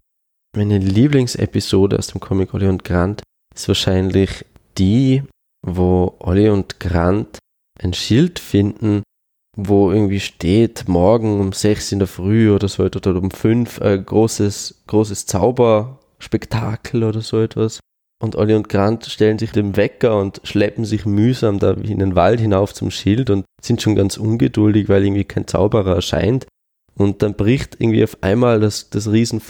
Meine 0.56 0.78
Lieblingsepisode 0.78 1.96
aus 1.96 2.08
dem 2.08 2.20
Comic 2.20 2.52
Olli 2.52 2.66
und 2.66 2.82
Grant 2.82 3.22
ist 3.54 3.68
wahrscheinlich 3.68 4.44
die, 4.76 5.22
wo 5.64 6.16
Olli 6.18 6.48
und 6.48 6.80
Grant 6.80 7.38
ein 7.78 7.92
Schild 7.92 8.40
finden, 8.40 9.04
wo 9.56 9.92
irgendwie 9.92 10.18
steht, 10.18 10.88
morgen 10.88 11.38
um 11.38 11.52
sechs 11.52 11.92
in 11.92 12.00
der 12.00 12.08
Früh 12.08 12.52
oder 12.52 12.66
so 12.66 12.82
oder 12.82 13.14
um 13.14 13.30
fünf 13.30 13.80
äh, 13.80 13.96
großes, 13.96 14.82
großes 14.88 15.26
Zauberspektakel 15.26 17.04
oder 17.04 17.20
so 17.20 17.40
etwas. 17.40 17.78
Und 18.20 18.34
Olli 18.34 18.56
und 18.56 18.68
Grant 18.68 19.06
stellen 19.06 19.38
sich 19.38 19.52
den 19.52 19.76
Wecker 19.76 20.18
und 20.18 20.40
schleppen 20.42 20.84
sich 20.84 21.06
mühsam 21.06 21.60
da 21.60 21.70
in 21.70 22.00
den 22.00 22.16
Wald 22.16 22.40
hinauf 22.40 22.74
zum 22.74 22.90
Schild 22.90 23.30
und 23.30 23.44
sind 23.62 23.80
schon 23.80 23.94
ganz 23.94 24.16
ungeduldig, 24.16 24.88
weil 24.88 25.04
irgendwie 25.04 25.24
kein 25.24 25.46
Zauberer 25.46 25.94
erscheint. 25.94 26.48
Und 26.94 27.22
dann 27.22 27.34
bricht 27.34 27.76
irgendwie 27.80 28.04
auf 28.04 28.18
einmal 28.20 28.60
das, 28.60 28.90
das 28.90 29.10
riesen 29.10 29.40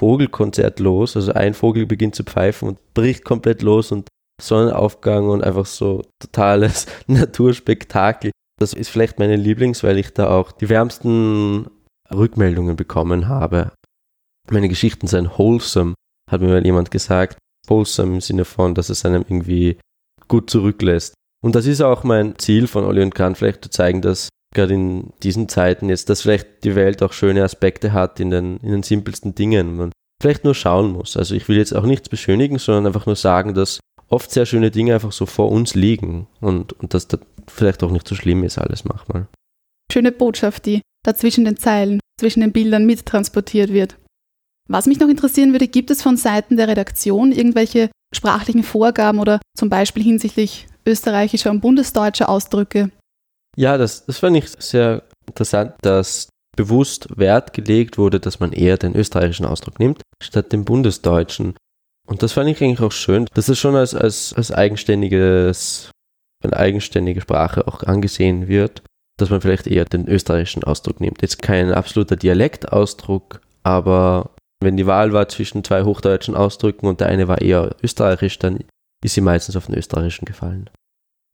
los. 0.79 1.17
Also 1.17 1.33
ein 1.33 1.55
Vogel 1.55 1.87
beginnt 1.87 2.15
zu 2.15 2.25
pfeifen 2.25 2.69
und 2.69 2.95
bricht 2.95 3.25
komplett 3.25 3.63
los 3.63 3.93
und 3.93 4.09
Sonnenaufgang 4.41 5.29
und 5.29 5.43
einfach 5.43 5.67
so 5.67 6.03
totales 6.19 6.87
Naturspektakel. 7.07 8.31
Das 8.59 8.73
ist 8.73 8.89
vielleicht 8.89 9.19
meine 9.19 9.37
Lieblings, 9.37 9.83
weil 9.83 9.99
ich 9.99 10.13
da 10.13 10.31
auch 10.31 10.53
die 10.53 10.69
wärmsten 10.69 11.67
Rückmeldungen 12.13 12.77
bekommen 12.77 13.29
habe. 13.29 13.73
Meine 14.51 14.69
Geschichten 14.69 15.07
seien 15.07 15.31
wholesome, 15.31 15.95
hat 16.31 16.41
mir 16.41 16.49
mal 16.49 16.65
jemand 16.65 16.91
gesagt. 16.91 17.39
Wholesome 17.67 18.15
im 18.15 18.21
Sinne 18.21 18.45
von, 18.45 18.75
dass 18.75 18.89
es 18.89 19.05
einem 19.05 19.23
irgendwie 19.23 19.79
gut 20.29 20.51
zurücklässt. 20.51 21.15
Und 21.43 21.55
das 21.55 21.67
ist 21.67 21.81
auch 21.81 22.05
mein 22.05 22.39
Ziel 22.39 22.67
von 22.67 22.85
Olli 22.85 23.03
und 23.03 23.15
Kahn, 23.15 23.35
vielleicht 23.35 23.65
zu 23.65 23.71
zeigen, 23.71 24.03
dass 24.03 24.29
gerade 24.55 24.75
in 24.75 25.13
diesen 25.23 25.49
Zeiten 25.49 25.89
jetzt, 25.89 26.09
dass 26.09 26.23
vielleicht 26.23 26.65
die 26.65 26.75
Welt 26.75 27.03
auch 27.03 27.13
schöne 27.13 27.45
Aspekte 27.45 27.93
hat 27.93 28.21
in 28.21 28.31
den, 28.31 28.59
in 28.59 28.73
den 28.73 28.83
simpelsten 28.83 29.35
Dingen. 29.35 29.77
Man 29.77 29.93
vielleicht 30.21 30.45
nur 30.45 30.55
schauen 30.55 30.93
muss. 30.93 31.17
Also 31.17 31.35
ich 31.35 31.49
will 31.49 31.57
jetzt 31.57 31.75
auch 31.75 31.85
nichts 31.85 32.09
beschönigen, 32.09 32.59
sondern 32.59 32.87
einfach 32.87 33.07
nur 33.07 33.17
sagen, 33.17 33.55
dass 33.55 33.81
oft 34.09 34.31
sehr 34.31 34.47
schöne 34.47 34.71
Dinge 34.71 34.95
einfach 34.95 35.13
so 35.13 35.25
vor 35.25 35.51
uns 35.51 35.75
liegen 35.75 36.27
und, 36.41 36.73
und 36.75 36.95
dass 36.95 37.09
das 37.09 37.21
vielleicht 37.49 37.83
auch 37.83 37.91
nicht 37.91 38.07
so 38.07 38.15
schlimm 38.15 38.45
ist 38.45 38.59
alles 38.59 38.85
manchmal. 38.85 39.29
Schöne 39.93 40.13
Botschaft, 40.13 40.67
die 40.67 40.83
da 41.05 41.15
zwischen 41.15 41.45
den 41.45 41.57
Zeilen, 41.57 42.01
zwischen 42.21 42.41
den 42.41 42.53
Bildern 42.53 42.87
mittransportiert 42.87 43.73
wird. 43.73 43.97
Was 44.69 44.87
mich 44.87 45.01
noch 45.01 45.09
interessieren 45.09 45.53
würde, 45.53 45.69
gibt 45.69 45.91
es 45.91 46.03
von 46.03 46.17
Seiten 46.17 46.57
der 46.57 46.69
Redaktion 46.69 47.33
irgendwelche 47.33 47.91
sprachlichen 48.15 48.63
Vorgaben 48.63 49.19
oder 49.19 49.41
zum 49.57 49.69
Beispiel 49.69 50.03
hinsichtlich 50.03 50.67
österreichischer 50.87 51.51
und 51.51 51.61
bundesdeutscher 51.61 52.29
Ausdrücke, 52.29 52.91
ja, 53.57 53.77
das, 53.79 54.07
das 54.07 54.19
fand 54.19 54.37
ich 54.37 54.49
sehr 54.49 55.03
interessant, 55.27 55.75
dass 55.83 56.29
bewusst 56.57 57.09
Wert 57.17 57.53
gelegt 57.53 57.99
wurde, 57.99 58.21
dass 58.21 58.41
man 58.41 58.53
eher 58.53 58.77
den 58.77 58.95
österreichischen 58.95 59.47
Ausdruck 59.47 59.79
nimmt, 59.79 60.03
statt 60.23 60.53
den 60.53 60.65
bundesdeutschen. 60.65 61.55
Und 62.07 62.23
das 62.23 62.33
fand 62.33 62.51
ich 62.51 62.63
eigentlich 62.63 62.81
auch 62.81 62.93
schön, 62.93 63.27
dass 63.35 63.49
es 63.49 63.59
schon 63.59 63.77
als, 63.77 63.95
als, 63.95 64.35
als 64.35 64.51
eigenständiges, 64.51 65.91
eine 66.43 66.57
eigenständige 66.57 67.21
Sprache 67.21 67.69
auch 67.69 67.83
angesehen 67.85 68.49
wird, 68.49 68.83
dass 69.19 69.31
man 69.31 69.41
vielleicht 69.41 69.67
eher 69.67 69.85
den 69.85 70.09
österreichischen 70.09 70.65
Ausdruck 70.65 71.01
nimmt. 71.01 71.23
Jetzt 71.23 71.43
kein 71.43 71.73
absoluter 71.73 72.17
Dialektausdruck, 72.17 73.41
aber 73.63 74.31
wenn 74.63 74.77
die 74.77 74.87
Wahl 74.87 75.13
war 75.13 75.29
zwischen 75.29 75.65
zwei 75.65 75.85
hochdeutschen 75.85 76.35
Ausdrücken 76.35 76.87
und 76.87 77.01
der 77.01 77.09
eine 77.09 77.29
war 77.29 77.41
eher 77.41 77.77
österreichisch, 77.83 78.39
dann 78.39 78.65
ist 79.05 79.15
sie 79.15 79.21
meistens 79.21 79.57
auf 79.57 79.67
den 79.67 79.77
österreichischen 79.77 80.25
gefallen. 80.25 80.69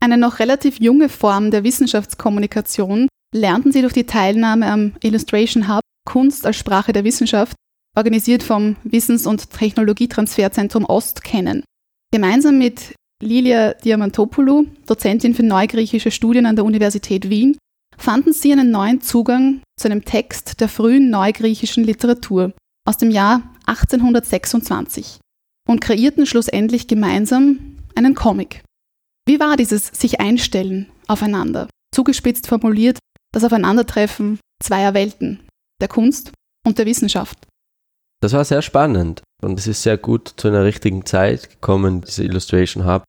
Eine 0.02 0.18
noch 0.18 0.38
relativ 0.38 0.80
junge 0.80 1.08
Form 1.08 1.50
der 1.50 1.64
Wissenschaftskommunikation 1.64 3.08
lernten 3.34 3.72
sie 3.72 3.80
durch 3.80 3.92
die 3.92 4.06
Teilnahme 4.06 4.66
am 4.66 4.92
Illustration 5.02 5.68
Hub 5.68 5.80
Kunst 6.06 6.46
als 6.46 6.56
Sprache 6.56 6.92
der 6.92 7.04
Wissenschaft, 7.04 7.56
organisiert 7.96 8.42
vom 8.42 8.76
Wissens- 8.84 9.26
und 9.26 9.50
Technologietransferzentrum 9.50 10.84
Ost, 10.84 11.24
kennen. 11.24 11.64
Gemeinsam 12.12 12.58
mit 12.58 12.94
Lilia 13.22 13.74
Diamantopoulou, 13.74 14.66
Dozentin 14.86 15.34
für 15.34 15.42
neugriechische 15.42 16.10
Studien 16.10 16.46
an 16.46 16.56
der 16.56 16.64
Universität 16.64 17.28
Wien, 17.28 17.58
fanden 17.98 18.32
sie 18.32 18.52
einen 18.52 18.70
neuen 18.70 19.00
Zugang 19.00 19.62
zu 19.78 19.88
einem 19.88 20.04
Text 20.04 20.60
der 20.60 20.68
frühen 20.68 21.10
neugriechischen 21.10 21.84
Literatur 21.84 22.52
aus 22.86 22.98
dem 22.98 23.10
Jahr 23.10 23.42
1826 23.66 25.18
und 25.68 25.80
kreierten 25.80 26.26
schlussendlich 26.26 26.86
gemeinsam 26.86 27.78
einen 27.94 28.14
Comic. 28.14 28.62
Wie 29.28 29.40
war 29.40 29.56
dieses 29.56 29.88
sich 29.88 30.20
einstellen 30.20 30.86
aufeinander? 31.08 31.68
Zugespitzt 31.92 32.46
formuliert, 32.46 32.98
das 33.32 33.42
Aufeinandertreffen 33.42 34.38
zweier 34.62 34.94
Welten, 34.94 35.40
der 35.80 35.88
Kunst 35.88 36.30
und 36.64 36.78
der 36.78 36.86
Wissenschaft. 36.86 37.36
Das 38.22 38.32
war 38.32 38.44
sehr 38.44 38.62
spannend 38.62 39.22
und 39.42 39.58
es 39.58 39.66
ist 39.66 39.82
sehr 39.82 39.98
gut 39.98 40.34
zu 40.36 40.46
einer 40.46 40.64
richtigen 40.64 41.04
Zeit 41.04 41.50
gekommen, 41.50 42.02
diese 42.02 42.22
Illustration 42.22 42.86
Hub, 42.86 43.02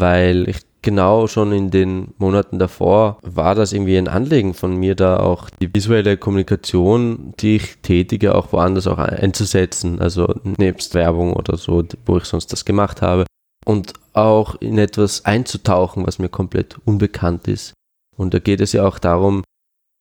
weil 0.00 0.48
ich 0.48 0.60
genau 0.80 1.26
schon 1.26 1.52
in 1.52 1.70
den 1.70 2.14
Monaten 2.16 2.58
davor 2.58 3.18
war 3.22 3.54
das 3.54 3.74
irgendwie 3.74 3.98
ein 3.98 4.08
Anliegen 4.08 4.54
von 4.54 4.74
mir, 4.74 4.94
da 4.94 5.18
auch 5.18 5.50
die 5.50 5.72
visuelle 5.72 6.16
Kommunikation, 6.16 7.34
die 7.40 7.56
ich 7.56 7.78
tätige, 7.82 8.34
auch 8.34 8.52
woanders 8.52 8.86
auch 8.86 8.98
einzusetzen. 8.98 10.00
Also 10.00 10.34
nebst 10.42 10.94
Werbung 10.94 11.34
oder 11.34 11.58
so, 11.58 11.84
wo 12.06 12.16
ich 12.16 12.24
sonst 12.24 12.52
das 12.52 12.64
gemacht 12.64 13.02
habe. 13.02 13.26
Und 13.68 13.92
auch 14.14 14.54
in 14.60 14.78
etwas 14.78 15.24
einzutauchen, 15.26 16.06
was 16.06 16.18
mir 16.18 16.30
komplett 16.30 16.78
unbekannt 16.86 17.48
ist. 17.48 17.74
Und 18.16 18.32
da 18.32 18.38
geht 18.38 18.60
es 18.60 18.72
ja 18.72 18.86
auch 18.86 18.98
darum, 18.98 19.44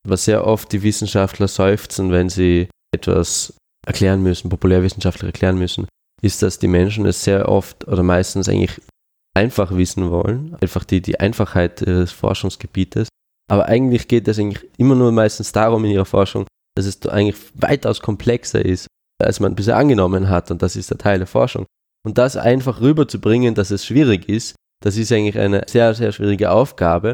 was 0.07 0.25
sehr 0.25 0.47
oft 0.47 0.71
die 0.71 0.83
Wissenschaftler 0.83 1.49
seufzen, 1.49 2.11
wenn 2.11 2.29
sie 2.29 2.69
etwas 2.95 3.53
erklären 3.85 4.23
müssen, 4.23 4.49
Populärwissenschaftler 4.49 5.27
erklären 5.27 5.57
müssen, 5.57 5.87
ist, 6.21 6.41
dass 6.41 6.59
die 6.59 6.67
Menschen 6.67 7.05
es 7.05 7.23
sehr 7.23 7.49
oft 7.49 7.87
oder 7.87 8.03
meistens 8.03 8.47
eigentlich 8.47 8.81
einfach 9.35 9.75
wissen 9.75 10.09
wollen, 10.09 10.55
einfach 10.61 10.83
die, 10.83 11.01
die 11.01 11.19
Einfachheit 11.19 11.81
ihres 11.81 12.11
Forschungsgebietes. 12.11 13.09
Aber 13.51 13.65
eigentlich 13.65 14.07
geht 14.07 14.27
es 14.27 14.39
eigentlich 14.39 14.65
immer 14.77 14.95
nur 14.95 15.11
meistens 15.11 15.51
darum 15.51 15.85
in 15.85 15.91
ihrer 15.91 16.05
Forschung, 16.05 16.47
dass 16.75 16.85
es 16.85 17.05
eigentlich 17.05 17.37
weitaus 17.53 18.01
komplexer 18.01 18.63
ist, 18.63 18.87
als 19.21 19.39
man 19.39 19.55
bisher 19.55 19.77
angenommen 19.77 20.29
hat. 20.29 20.51
Und 20.51 20.61
das 20.61 20.75
ist 20.75 20.89
der 20.89 20.97
Teil 20.97 21.19
der 21.19 21.27
Forschung. 21.27 21.65
Und 22.05 22.17
das 22.17 22.37
einfach 22.37 22.81
rüberzubringen, 22.81 23.55
dass 23.55 23.71
es 23.71 23.85
schwierig 23.85 24.29
ist, 24.29 24.55
das 24.83 24.97
ist 24.97 25.11
eigentlich 25.11 25.39
eine 25.39 25.63
sehr, 25.67 25.93
sehr 25.93 26.11
schwierige 26.11 26.51
Aufgabe. 26.51 27.13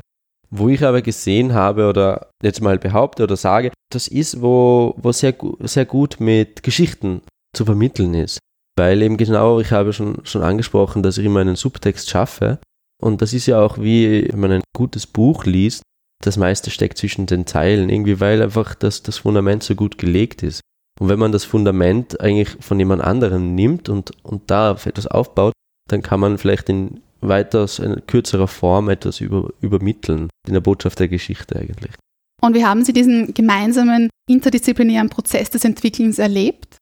Wo 0.49 0.69
ich 0.69 0.83
aber 0.83 1.01
gesehen 1.01 1.53
habe 1.53 1.87
oder 1.87 2.29
jetzt 2.43 2.61
mal 2.61 2.77
behaupte 2.77 3.23
oder 3.23 3.35
sage, 3.35 3.71
das 3.91 4.07
ist, 4.07 4.41
wo, 4.41 4.93
wo 4.97 5.11
sehr, 5.11 5.33
sehr 5.61 5.85
gut 5.85 6.19
mit 6.19 6.61
Geschichten 6.61 7.21
zu 7.55 7.65
vermitteln 7.65 8.13
ist. 8.13 8.37
Weil 8.77 9.01
eben 9.01 9.17
genau, 9.17 9.59
ich 9.59 9.71
habe 9.71 9.93
schon, 9.93 10.19
schon 10.25 10.43
angesprochen, 10.43 11.01
dass 11.01 11.17
ich 11.17 11.25
immer 11.25 11.39
einen 11.39 11.55
Subtext 11.55 12.09
schaffe. 12.09 12.59
Und 13.01 13.21
das 13.21 13.33
ist 13.33 13.47
ja 13.47 13.61
auch 13.61 13.79
wie, 13.79 14.27
wenn 14.31 14.39
man 14.39 14.51
ein 14.51 14.63
gutes 14.75 15.07
Buch 15.07 15.45
liest, 15.45 15.81
das 16.23 16.37
meiste 16.37 16.71
steckt 16.71 16.97
zwischen 16.97 17.25
den 17.25 17.45
Zeilen, 17.45 17.89
irgendwie 17.89 18.19
weil 18.19 18.41
einfach 18.41 18.75
das, 18.75 19.03
das 19.03 19.17
Fundament 19.17 19.63
so 19.63 19.75
gut 19.75 19.97
gelegt 19.97 20.43
ist. 20.43 20.61
Und 20.99 21.09
wenn 21.09 21.19
man 21.19 21.31
das 21.31 21.45
Fundament 21.45 22.19
eigentlich 22.21 22.57
von 22.59 22.79
jemand 22.79 23.01
anderem 23.01 23.55
nimmt 23.55 23.89
und, 23.89 24.11
und 24.23 24.49
da 24.49 24.71
auf 24.71 24.85
etwas 24.85 25.07
aufbaut, 25.07 25.53
dann 25.89 26.01
kann 26.01 26.19
man 26.19 26.37
vielleicht 26.37 26.69
in 26.69 27.01
weitaus 27.21 27.79
in 27.79 28.05
kürzerer 28.05 28.47
Form 28.47 28.89
etwas 28.89 29.21
über, 29.21 29.49
übermitteln, 29.61 30.29
in 30.47 30.53
der 30.53 30.61
Botschaft 30.61 30.99
der 30.99 31.07
Geschichte 31.07 31.55
eigentlich. 31.57 31.93
Und 32.41 32.55
wie 32.55 32.65
haben 32.65 32.83
Sie 32.83 32.93
diesen 32.93 33.33
gemeinsamen 33.33 34.09
interdisziplinären 34.29 35.09
Prozess 35.09 35.49
des 35.49 35.63
Entwickelns 35.63 36.19
erlebt? 36.19 36.77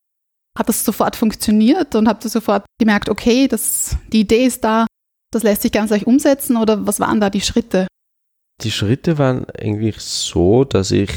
hat 0.56 0.68
das 0.68 0.84
sofort 0.84 1.16
funktioniert 1.16 1.94
und 1.94 2.08
habt 2.08 2.24
ihr 2.24 2.30
sofort 2.30 2.64
gemerkt, 2.78 3.08
okay, 3.08 3.48
das, 3.48 3.96
die 4.12 4.20
Idee 4.20 4.44
ist 4.44 4.64
da, 4.64 4.86
das 5.32 5.42
lässt 5.42 5.62
sich 5.62 5.72
ganz 5.72 5.90
leicht 5.90 6.06
umsetzen 6.06 6.56
oder 6.56 6.86
was 6.86 7.00
waren 7.00 7.20
da 7.20 7.30
die 7.30 7.40
Schritte? 7.40 7.86
Die 8.62 8.70
Schritte 8.70 9.18
waren 9.18 9.46
eigentlich 9.50 10.00
so, 10.00 10.64
dass 10.64 10.90
ich 10.90 11.10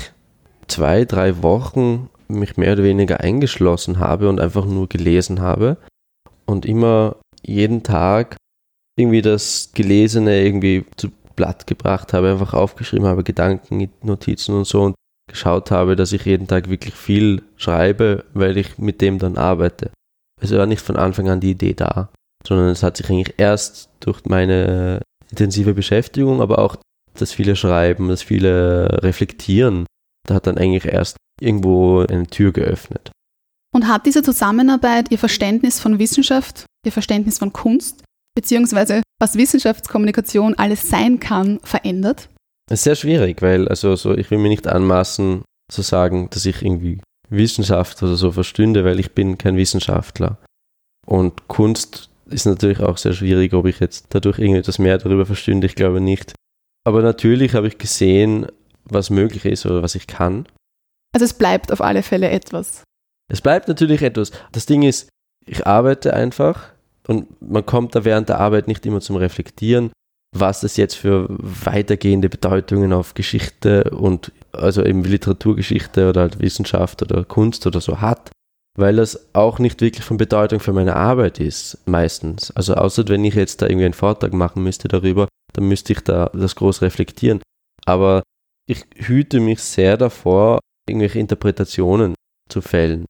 zwei, 0.68 1.06
drei 1.06 1.44
Wochen 1.44 2.10
mich 2.28 2.58
mehr 2.58 2.74
oder 2.74 2.84
weniger 2.84 3.22
eingeschlossen 3.22 4.00
habe 4.00 4.30
und 4.30 4.40
einfach 4.40 4.66
nur 4.66 4.88
gelesen 4.88 5.42
habe 5.42 5.78
und 6.46 6.66
immer 6.66 7.18
jeden 7.44 7.84
Tag 7.84 8.38
irgendwie 8.98 9.22
das 9.22 9.72
Gelesene 9.74 10.44
irgendwie 10.44 10.86
zu 10.96 11.10
Blatt 11.36 11.68
gebracht 11.68 12.14
habe, 12.14 12.32
einfach 12.32 12.54
aufgeschrieben 12.54 13.08
habe, 13.08 13.24
Gedanken, 13.24 13.90
Notizen 14.02 14.56
und 14.56 14.66
so 14.66 14.84
und 14.84 14.96
geschaut 15.30 15.72
habe, 15.72 15.96
dass 15.96 16.14
ich 16.14 16.26
jeden 16.26 16.48
Tag 16.48 16.70
wirklich 16.70 16.96
viel 16.96 17.44
schreibe, 17.58 18.24
weil 18.34 18.58
ich 18.58 18.78
mit 18.78 19.02
dem 19.02 19.20
dann 19.20 19.38
arbeite. 19.38 19.92
Es 20.42 20.52
war 20.52 20.66
nicht 20.66 20.82
von 20.82 20.96
Anfang 20.96 21.30
an 21.30 21.40
die 21.40 21.52
Idee 21.52 21.74
da, 21.74 22.10
sondern 22.46 22.70
es 22.70 22.84
hat 22.84 22.98
sich 22.98 23.10
eigentlich 23.10 23.36
erst 23.38 23.90
durch 24.00 24.26
meine 24.26 25.02
intensive 25.30 25.74
Beschäftigung, 25.74 26.42
aber 26.42 26.60
auch 26.60 26.78
das 27.16 27.32
viele 27.32 27.56
Schreiben, 27.56 28.08
das 28.08 28.22
viele 28.22 29.04
Reflektieren, 29.04 29.86
da 30.26 30.36
hat 30.36 30.48
dann 30.48 30.58
eigentlich 30.58 30.86
erst 30.86 31.18
irgendwo 31.40 32.00
eine 32.00 32.28
Tür 32.28 32.52
geöffnet. 32.52 33.12
Und 33.74 33.88
hat 33.88 34.06
diese 34.06 34.24
Zusammenarbeit 34.24 35.12
Ihr 35.12 35.20
Verständnis 35.20 35.80
von 35.80 36.00
Wissenschaft, 36.00 36.66
Ihr 36.86 36.92
Verständnis 36.92 37.40
von 37.40 37.52
Kunst, 37.52 38.04
beziehungsweise 38.36 39.02
was 39.20 39.38
Wissenschaftskommunikation 39.38 40.56
alles 40.56 40.90
sein 40.90 41.20
kann, 41.20 41.60
verändert? 41.64 42.30
Das 42.68 42.80
ist 42.80 42.84
sehr 42.84 42.96
schwierig, 42.96 43.42
weil 43.42 43.68
also 43.68 43.96
so, 43.96 44.16
ich 44.16 44.32
will 44.32 44.38
mir 44.38 44.50
nicht 44.50 44.68
anmaßen 44.68 45.44
zu 45.72 45.82
sagen, 45.82 46.30
dass 46.32 46.46
ich 46.46 46.62
irgendwie 46.62 47.00
Wissenschaft 47.30 48.02
oder 48.04 48.16
so 48.16 48.32
verstünde, 48.32 48.86
weil 48.86 49.00
ich 49.00 49.12
bin 49.12 49.38
kein 49.38 49.58
Wissenschaftler. 49.58 50.38
Und 51.06 51.48
Kunst 51.48 52.10
ist 52.28 52.46
natürlich 52.46 52.80
auch 52.80 52.98
sehr 52.98 53.14
schwierig, 53.14 53.54
ob 53.54 53.66
ich 53.66 53.80
jetzt 53.80 54.08
dadurch 54.10 54.40
irgendetwas 54.40 54.80
mehr 54.80 54.98
darüber 54.98 55.26
verstünde, 55.26 55.68
ich 55.68 55.76
glaube 55.76 56.02
nicht. 56.02 56.34
Aber 56.86 57.02
natürlich 57.02 57.54
habe 57.54 57.68
ich 57.68 57.78
gesehen, 57.78 58.48
was 58.86 59.10
möglich 59.10 59.46
ist 59.46 59.66
oder 59.66 59.84
was 59.84 59.96
ich 59.96 60.08
kann. 60.08 60.48
Also 61.14 61.26
es 61.26 61.34
bleibt 61.34 61.72
auf 61.72 61.82
alle 61.82 62.04
Fälle 62.04 62.30
etwas. 62.30 62.84
Es 63.32 63.42
bleibt 63.42 63.68
natürlich 63.68 64.02
etwas. 64.02 64.32
Das 64.52 64.66
Ding 64.66 64.84
ist, 64.84 65.10
ich 65.46 65.66
arbeite 65.66 66.14
einfach 66.14 66.70
und 67.08 67.42
man 67.42 67.66
kommt 67.66 67.96
da 67.96 68.06
während 68.06 68.30
der 68.30 68.40
Arbeit 68.40 68.68
nicht 68.68 68.86
immer 68.86 69.02
zum 69.02 69.16
Reflektieren 69.16 69.92
was 70.36 70.60
das 70.62 70.76
jetzt 70.76 70.96
für 70.96 71.28
weitergehende 71.30 72.30
Bedeutungen 72.30 72.92
auf 72.92 73.14
Geschichte 73.14 73.90
und 73.92 74.32
also 74.52 74.84
eben 74.84 75.04
Literaturgeschichte 75.04 76.10
oder 76.10 76.22
halt 76.22 76.40
Wissenschaft 76.40 77.02
oder 77.02 77.24
Kunst 77.24 77.66
oder 77.66 77.80
so 77.80 78.02
hat, 78.02 78.32
weil 78.78 78.98
das 78.98 79.34
auch 79.34 79.60
nicht 79.60 79.80
wirklich 79.80 80.04
von 80.04 80.18
Bedeutung 80.18 80.60
für 80.60 80.74
meine 80.74 80.96
Arbeit 80.98 81.40
ist, 81.40 81.80
meistens. 81.86 82.52
Also 82.52 82.76
außer 82.76 83.08
wenn 83.08 83.24
ich 83.24 83.36
jetzt 83.36 83.62
da 83.62 83.68
irgendwie 83.68 83.86
einen 83.86 83.94
Vortrag 83.94 84.34
machen 84.34 84.62
müsste 84.62 84.90
darüber, 84.90 85.28
dann 85.54 85.70
müsste 85.70 85.94
ich 85.94 86.02
da 86.02 86.30
das 86.34 86.56
groß 86.56 86.82
reflektieren. 86.82 87.42
Aber 87.86 88.24
ich 88.68 88.86
hüte 88.96 89.40
mich 89.40 89.62
sehr 89.62 89.98
davor, 89.98 90.60
irgendwelche 90.88 91.20
Interpretationen 91.20 92.16
zu 92.50 92.62
fällen 92.62 93.06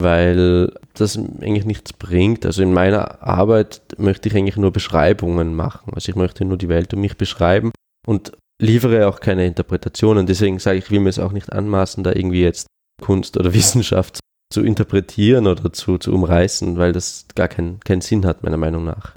weil 0.00 0.72
das 0.94 1.16
eigentlich 1.16 1.64
nichts 1.64 1.92
bringt. 1.92 2.46
Also 2.46 2.62
in 2.62 2.72
meiner 2.72 3.22
Arbeit 3.22 3.82
möchte 3.98 4.28
ich 4.28 4.36
eigentlich 4.36 4.56
nur 4.56 4.72
Beschreibungen 4.72 5.54
machen. 5.54 5.92
Also 5.94 6.08
ich 6.10 6.16
möchte 6.16 6.44
nur 6.44 6.56
die 6.56 6.68
Welt 6.68 6.94
um 6.94 7.00
mich 7.00 7.16
beschreiben 7.16 7.72
und 8.06 8.32
liefere 8.60 9.08
auch 9.08 9.20
keine 9.20 9.46
Interpretationen. 9.46 10.26
Deswegen 10.26 10.58
sage 10.58 10.78
ich, 10.78 10.84
ich 10.84 10.90
will 10.90 11.00
mir 11.00 11.10
es 11.10 11.18
auch 11.18 11.32
nicht 11.32 11.52
anmaßen, 11.52 12.04
da 12.04 12.12
irgendwie 12.12 12.42
jetzt 12.42 12.66
Kunst 13.02 13.36
oder 13.36 13.52
Wissenschaft 13.54 14.20
zu 14.52 14.62
interpretieren 14.62 15.46
oder 15.46 15.72
zu, 15.72 15.98
zu 15.98 16.12
umreißen, 16.12 16.78
weil 16.78 16.92
das 16.92 17.26
gar 17.34 17.48
keinen 17.48 17.80
keinen 17.80 18.00
Sinn 18.00 18.24
hat, 18.24 18.42
meiner 18.42 18.56
Meinung 18.56 18.84
nach. 18.84 19.14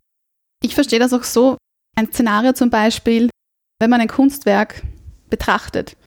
Ich 0.63 0.75
verstehe 0.75 0.99
das 0.99 1.13
auch 1.13 1.23
so. 1.23 1.57
Ein 1.95 2.11
Szenario 2.11 2.53
zum 2.53 2.69
Beispiel, 2.69 3.29
wenn 3.79 3.89
man 3.89 4.01
ein 4.01 4.07
Kunstwerk 4.07 4.83
betrachtet, 5.31 5.97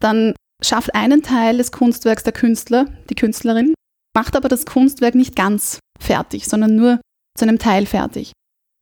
dann 0.00 0.34
schafft 0.62 0.94
einen 0.94 1.22
Teil 1.22 1.58
des 1.58 1.70
Kunstwerks 1.70 2.22
der 2.22 2.32
Künstler, 2.32 2.86
die 3.10 3.14
Künstlerin, 3.14 3.74
macht 4.16 4.36
aber 4.36 4.48
das 4.48 4.64
Kunstwerk 4.64 5.14
nicht 5.14 5.36
ganz 5.36 5.78
fertig, 6.00 6.46
sondern 6.46 6.76
nur 6.76 7.00
zu 7.36 7.44
einem 7.44 7.58
Teil 7.58 7.84
fertig. 7.86 8.32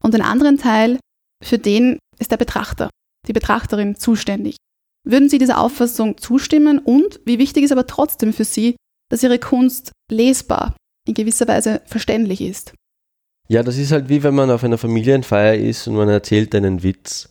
Und 0.02 0.14
den 0.14 0.22
anderen 0.22 0.58
Teil, 0.58 0.98
für 1.42 1.58
den 1.58 1.98
ist 2.18 2.30
der 2.30 2.36
Betrachter, 2.36 2.90
die 3.26 3.32
Betrachterin 3.32 3.96
zuständig. 3.96 4.56
Würden 5.06 5.28
Sie 5.28 5.38
dieser 5.38 5.58
Auffassung 5.58 6.18
zustimmen 6.18 6.78
und 6.78 7.20
wie 7.24 7.38
wichtig 7.38 7.64
ist 7.64 7.72
aber 7.72 7.86
trotzdem 7.86 8.32
für 8.32 8.44
Sie, 8.44 8.76
dass 9.10 9.22
Ihre 9.22 9.38
Kunst 9.38 9.92
lesbar, 10.10 10.76
in 11.06 11.14
gewisser 11.14 11.48
Weise 11.48 11.80
verständlich 11.86 12.40
ist? 12.40 12.74
Ja, 13.48 13.62
das 13.62 13.78
ist 13.78 13.90
halt 13.90 14.08
wie 14.08 14.22
wenn 14.22 14.34
man 14.34 14.50
auf 14.50 14.62
einer 14.62 14.78
Familienfeier 14.78 15.54
ist 15.54 15.88
und 15.88 15.96
man 15.96 16.08
erzählt 16.08 16.54
einen 16.54 16.82
Witz. 16.82 17.30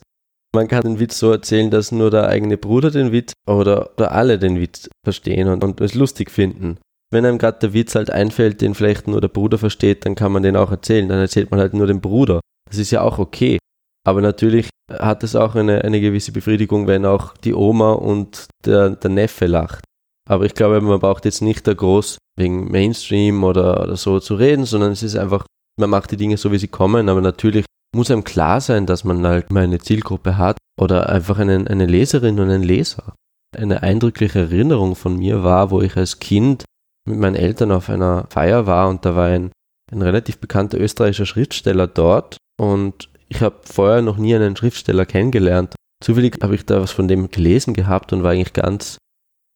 Man 0.54 0.68
kann 0.68 0.82
den 0.82 0.98
Witz 0.98 1.18
so 1.18 1.30
erzählen, 1.30 1.70
dass 1.70 1.92
nur 1.92 2.10
der 2.10 2.28
eigene 2.28 2.56
Bruder 2.56 2.90
den 2.90 3.12
Witz 3.12 3.32
oder, 3.46 3.90
oder 3.96 4.12
alle 4.12 4.38
den 4.38 4.58
Witz 4.58 4.88
verstehen 5.04 5.48
und, 5.48 5.62
und 5.62 5.80
es 5.80 5.94
lustig 5.94 6.30
finden 6.30 6.78
wenn 7.10 7.26
einem 7.26 7.38
gerade 7.38 7.58
der 7.58 7.72
Witz 7.72 7.94
halt 7.94 8.10
einfällt, 8.10 8.60
den 8.60 8.74
vielleicht 8.74 9.08
nur 9.08 9.20
der 9.20 9.28
Bruder 9.28 9.58
versteht, 9.58 10.06
dann 10.06 10.14
kann 10.14 10.32
man 10.32 10.42
den 10.42 10.56
auch 10.56 10.70
erzählen. 10.70 11.08
Dann 11.08 11.18
erzählt 11.18 11.50
man 11.50 11.60
halt 11.60 11.74
nur 11.74 11.86
dem 11.86 12.00
Bruder. 12.00 12.40
Das 12.68 12.78
ist 12.78 12.92
ja 12.92 13.02
auch 13.02 13.18
okay. 13.18 13.58
Aber 14.06 14.20
natürlich 14.20 14.68
hat 14.90 15.24
es 15.24 15.36
auch 15.36 15.56
eine, 15.56 15.84
eine 15.84 16.00
gewisse 16.00 16.32
Befriedigung, 16.32 16.86
wenn 16.86 17.04
auch 17.04 17.36
die 17.36 17.54
Oma 17.54 17.92
und 17.92 18.46
der, 18.64 18.90
der 18.90 19.10
Neffe 19.10 19.46
lacht. 19.46 19.84
Aber 20.28 20.44
ich 20.44 20.54
glaube, 20.54 20.80
man 20.80 21.00
braucht 21.00 21.24
jetzt 21.24 21.42
nicht 21.42 21.66
da 21.66 21.74
groß 21.74 22.18
wegen 22.38 22.70
Mainstream 22.70 23.42
oder, 23.42 23.82
oder 23.82 23.96
so 23.96 24.20
zu 24.20 24.36
reden, 24.36 24.64
sondern 24.64 24.92
es 24.92 25.02
ist 25.02 25.16
einfach, 25.16 25.44
man 25.78 25.90
macht 25.90 26.12
die 26.12 26.16
Dinge 26.16 26.36
so, 26.36 26.52
wie 26.52 26.58
sie 26.58 26.68
kommen. 26.68 27.08
Aber 27.08 27.20
natürlich 27.20 27.64
muss 27.94 28.10
einem 28.10 28.24
klar 28.24 28.60
sein, 28.60 28.86
dass 28.86 29.04
man 29.04 29.26
halt 29.26 29.50
mal 29.50 29.64
eine 29.64 29.78
Zielgruppe 29.78 30.38
hat 30.38 30.58
oder 30.78 31.08
einfach 31.08 31.38
einen, 31.38 31.66
eine 31.66 31.86
Leserin 31.86 32.38
und 32.38 32.50
einen 32.50 32.62
Leser. 32.62 33.14
Eine 33.56 33.82
eindrückliche 33.82 34.40
Erinnerung 34.40 34.94
von 34.94 35.16
mir 35.16 35.42
war, 35.42 35.70
wo 35.70 35.80
ich 35.80 35.96
als 35.96 36.20
Kind 36.20 36.64
mit 37.08 37.18
meinen 37.18 37.34
Eltern 37.34 37.72
auf 37.72 37.88
einer 37.88 38.26
Feier 38.30 38.66
war 38.66 38.88
und 38.88 39.04
da 39.04 39.16
war 39.16 39.26
ein, 39.26 39.50
ein 39.90 40.02
relativ 40.02 40.38
bekannter 40.38 40.78
österreichischer 40.78 41.26
Schriftsteller 41.26 41.86
dort 41.86 42.36
und 42.60 43.08
ich 43.28 43.40
habe 43.40 43.60
vorher 43.62 44.02
noch 44.02 44.16
nie 44.16 44.34
einen 44.34 44.56
Schriftsteller 44.56 45.06
kennengelernt. 45.06 45.74
Zufällig 46.02 46.38
habe 46.42 46.54
ich 46.54 46.66
da 46.66 46.80
was 46.80 46.92
von 46.92 47.08
dem 47.08 47.30
gelesen 47.30 47.74
gehabt 47.74 48.12
und 48.12 48.22
war 48.22 48.32
eigentlich 48.32 48.52
ganz, 48.52 48.98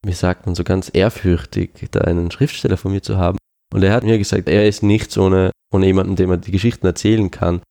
wie 0.05 0.13
sagt 0.13 0.47
man, 0.47 0.55
so 0.55 0.65
ganz 0.65 0.91
ehrfürchtig, 0.93 1.89
da 1.91 2.01
einen 2.01 2.31
Schriftsteller 2.31 2.77
von 2.77 2.93
mir 2.93 3.03
zu 3.03 3.17
haben. 3.17 3.39
Und 3.73 3.83
er 3.83 3.93
hat 3.93 4.05
mir 4.05 4.19
gesagt, 4.19 4.49
er 4.49 4.69
ist 4.69 4.83
nichts 4.83 5.19
ohne, 5.19 5.51
ohne 5.73 5.87
jemanden, 5.87 6.17
dem 6.17 6.31
er 6.31 6.37
die 6.37 6.53
Geschichten 6.53 6.87
erzählen 6.87 7.31
kann. 7.31 7.63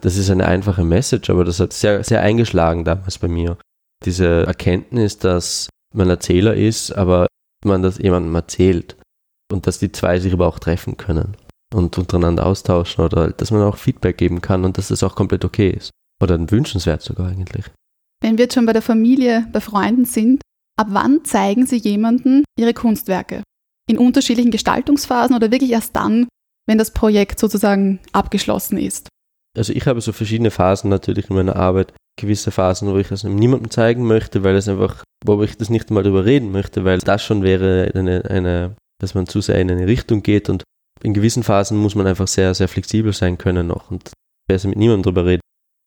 Das 0.00 0.16
ist 0.16 0.30
eine 0.30 0.46
einfache 0.46 0.84
Message, 0.84 1.30
aber 1.30 1.44
das 1.44 1.60
hat 1.60 1.72
sehr, 1.72 2.02
sehr 2.04 2.22
eingeschlagen 2.22 2.84
damals 2.84 3.18
bei 3.18 3.28
mir. 3.28 3.58
Diese 4.04 4.46
Erkenntnis, 4.46 5.18
dass 5.18 5.68
man 5.94 6.08
Erzähler 6.08 6.54
ist, 6.54 6.92
aber 6.92 7.26
man 7.64 7.82
das 7.82 7.98
jemandem 7.98 8.34
erzählt 8.34 8.96
und 9.52 9.66
dass 9.66 9.78
die 9.78 9.92
zwei 9.92 10.18
sich 10.18 10.32
aber 10.32 10.46
auch 10.46 10.58
treffen 10.58 10.96
können 10.96 11.36
und 11.74 11.98
untereinander 11.98 12.46
austauschen 12.46 13.04
oder 13.04 13.30
dass 13.30 13.50
man 13.50 13.62
auch 13.62 13.76
Feedback 13.76 14.16
geben 14.16 14.40
kann 14.40 14.64
und 14.64 14.78
dass 14.78 14.88
das 14.88 15.02
auch 15.02 15.14
komplett 15.14 15.44
okay 15.44 15.70
ist. 15.70 15.90
Oder 16.22 16.38
wünschenswert 16.50 17.02
sogar 17.02 17.28
eigentlich. 17.28 17.64
Wenn 18.22 18.36
wir 18.36 18.44
jetzt 18.44 18.54
schon 18.54 18.66
bei 18.66 18.72
der 18.72 18.82
Familie, 18.82 19.46
bei 19.52 19.60
Freunden 19.60 20.04
sind, 20.04 20.42
ab 20.78 20.88
wann 20.90 21.24
zeigen 21.24 21.66
Sie 21.66 21.76
jemanden 21.76 22.44
Ihre 22.58 22.74
Kunstwerke? 22.74 23.42
In 23.88 23.98
unterschiedlichen 23.98 24.50
Gestaltungsphasen 24.50 25.34
oder 25.34 25.50
wirklich 25.50 25.70
erst 25.70 25.96
dann, 25.96 26.28
wenn 26.66 26.78
das 26.78 26.92
Projekt 26.92 27.38
sozusagen 27.38 27.98
abgeschlossen 28.12 28.78
ist? 28.78 29.08
Also 29.58 29.72
ich 29.72 29.86
habe 29.86 30.00
so 30.00 30.12
verschiedene 30.12 30.50
Phasen 30.50 30.90
natürlich 30.90 31.28
in 31.30 31.36
meiner 31.36 31.56
Arbeit. 31.56 31.92
Gewisse 32.18 32.50
Phasen, 32.50 32.92
wo 32.92 32.98
ich 32.98 33.10
es 33.10 33.24
niemandem 33.24 33.70
zeigen 33.70 34.06
möchte, 34.06 34.44
weil 34.44 34.54
es 34.54 34.68
einfach, 34.68 35.04
wo 35.24 35.42
ich 35.42 35.56
das 35.56 35.70
nicht 35.70 35.90
mal 35.90 36.02
darüber 36.02 36.24
reden 36.24 36.52
möchte, 36.52 36.84
weil 36.84 36.98
das 36.98 37.22
schon 37.22 37.42
wäre 37.42 37.90
eine, 37.94 38.24
eine, 38.26 38.76
dass 39.00 39.14
man 39.14 39.26
zu 39.26 39.40
sehr 39.40 39.60
in 39.60 39.70
eine 39.70 39.86
Richtung 39.86 40.22
geht 40.22 40.48
und 40.48 40.62
in 41.02 41.14
gewissen 41.14 41.42
Phasen 41.42 41.78
muss 41.78 41.94
man 41.94 42.06
einfach 42.06 42.28
sehr, 42.28 42.54
sehr 42.54 42.68
flexibel 42.68 43.12
sein 43.12 43.38
können 43.38 43.68
noch 43.68 43.90
und 43.90 44.12
besser 44.46 44.68
mit 44.68 44.78
niemandem 44.78 45.02
darüber 45.04 45.24
reden. 45.24 45.40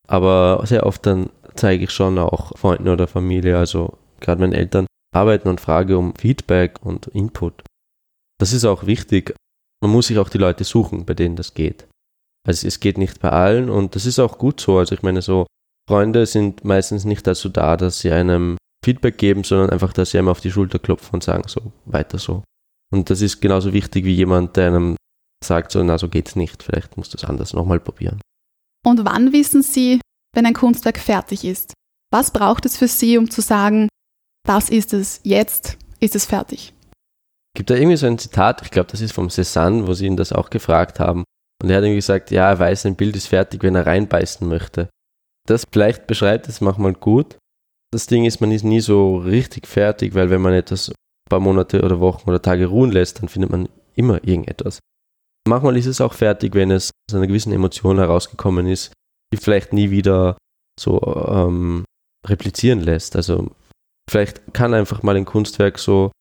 Aber 0.07 0.63
sehr 0.65 0.85
oft 0.85 1.05
dann 1.05 1.29
zeige 1.55 1.83
ich 1.83 1.91
schon 1.91 2.17
auch 2.17 2.57
Freunden 2.57 2.89
oder 2.89 3.07
Familie, 3.07 3.57
also 3.57 3.97
gerade 4.19 4.41
meinen 4.41 4.53
Eltern, 4.53 4.87
arbeiten 5.13 5.49
und 5.49 5.61
frage 5.61 5.97
um 5.97 6.15
Feedback 6.15 6.83
und 6.83 7.07
Input. 7.07 7.63
Das 8.39 8.53
ist 8.53 8.65
auch 8.65 8.85
wichtig. 8.85 9.35
Man 9.81 9.91
muss 9.91 10.07
sich 10.07 10.17
auch 10.17 10.29
die 10.29 10.37
Leute 10.39 10.63
suchen, 10.63 11.05
bei 11.05 11.13
denen 11.13 11.35
das 11.35 11.53
geht. 11.53 11.87
Also 12.47 12.67
es 12.67 12.79
geht 12.79 12.97
nicht 12.97 13.19
bei 13.19 13.29
allen 13.29 13.69
und 13.69 13.95
das 13.95 14.05
ist 14.05 14.19
auch 14.19 14.37
gut 14.37 14.59
so. 14.59 14.77
Also 14.77 14.95
ich 14.95 15.01
meine 15.01 15.21
so, 15.21 15.45
Freunde 15.87 16.25
sind 16.25 16.63
meistens 16.63 17.05
nicht 17.05 17.25
dazu 17.25 17.49
da, 17.49 17.77
dass 17.77 17.99
sie 17.99 18.11
einem 18.11 18.57
Feedback 18.83 19.17
geben, 19.17 19.43
sondern 19.43 19.69
einfach, 19.69 19.93
dass 19.93 20.11
sie 20.11 20.17
einem 20.17 20.27
auf 20.27 20.41
die 20.41 20.51
Schulter 20.51 20.79
klopfen 20.79 21.15
und 21.15 21.23
sagen, 21.23 21.43
so, 21.47 21.71
weiter 21.85 22.17
so. 22.17 22.43
Und 22.91 23.09
das 23.09 23.21
ist 23.21 23.41
genauso 23.41 23.73
wichtig 23.73 24.05
wie 24.05 24.13
jemand, 24.13 24.57
der 24.57 24.67
einem 24.67 24.95
sagt, 25.43 25.71
so, 25.71 25.83
na, 25.83 25.97
so 25.97 26.09
geht's 26.09 26.35
nicht, 26.35 26.63
vielleicht 26.63 26.97
musst 26.97 27.13
du 27.13 27.17
es 27.17 27.25
anders 27.25 27.53
nochmal 27.53 27.79
probieren. 27.79 28.19
Und 28.85 29.05
wann 29.05 29.31
wissen 29.31 29.63
Sie, 29.63 29.99
wenn 30.33 30.45
ein 30.45 30.53
Kunstwerk 30.53 30.99
fertig 30.99 31.45
ist? 31.45 31.73
Was 32.11 32.31
braucht 32.31 32.65
es 32.65 32.77
für 32.77 32.87
Sie, 32.87 33.17
um 33.17 33.29
zu 33.29 33.41
sagen, 33.41 33.87
das 34.45 34.69
ist 34.69 34.93
es, 34.93 35.21
jetzt 35.23 35.77
ist 35.99 36.15
es 36.15 36.25
fertig? 36.25 36.73
Gibt 37.55 37.69
da 37.69 37.75
irgendwie 37.75 37.97
so 37.97 38.07
ein 38.07 38.17
Zitat, 38.17 38.61
ich 38.61 38.71
glaube, 38.71 38.91
das 38.91 39.01
ist 39.01 39.13
vom 39.13 39.27
Cézanne, 39.27 39.87
wo 39.87 39.93
sie 39.93 40.07
ihn 40.07 40.17
das 40.17 40.33
auch 40.33 40.49
gefragt 40.49 40.99
haben. 40.99 41.23
Und 41.63 41.69
er 41.69 41.77
hat 41.77 41.83
irgendwie 41.83 41.99
gesagt, 41.99 42.29
ja, 42.29 42.49
er 42.49 42.59
weiß, 42.59 42.85
ein 42.85 42.97
Bild 42.97 43.15
ist 43.15 43.27
fertig, 43.27 43.63
wenn 43.63 43.75
er 43.75 43.85
reinbeißen 43.85 44.45
möchte. 44.47 44.89
Das 45.47 45.63
vielleicht 45.71 46.07
beschreibt 46.07 46.49
es 46.49 46.59
manchmal 46.59 46.93
gut. 46.93 47.37
Das 47.91 48.05
Ding 48.05 48.25
ist, 48.25 48.41
man 48.41 48.51
ist 48.51 48.63
nie 48.63 48.81
so 48.81 49.17
richtig 49.17 49.65
fertig, 49.65 50.13
weil 50.13 50.29
wenn 50.29 50.41
man 50.41 50.53
etwas 50.53 50.89
ein 50.89 50.95
paar 51.29 51.39
Monate 51.39 51.81
oder 51.81 52.01
Wochen 52.01 52.29
oder 52.29 52.41
Tage 52.41 52.65
ruhen 52.65 52.91
lässt, 52.91 53.21
dann 53.21 53.29
findet 53.29 53.49
man 53.49 53.69
immer 53.95 54.21
irgendetwas. 54.27 54.79
Manchmal 55.47 55.77
ist 55.77 55.85
es 55.85 56.01
auch 56.01 56.13
fertig, 56.13 56.53
wenn 56.53 56.69
es 56.69 56.91
aus 57.09 57.15
einer 57.15 57.27
gewissen 57.27 57.53
Emotion 57.53 57.97
herausgekommen 57.97 58.67
ist, 58.67 58.91
die 59.33 59.37
vielleicht 59.37 59.71
nie 59.71 59.89
wieder 59.89 60.37
so 60.77 60.99
ähm, 61.01 61.85
replizieren 62.27 62.81
lässt. 62.81 63.15
Also 63.15 63.51
vielleicht 64.09 64.53
kann 64.53 64.73
einfach 64.73 65.01
mal 65.01 65.15
ein 65.15 65.25
Kunstwerk 65.25 65.79
so 65.79 66.11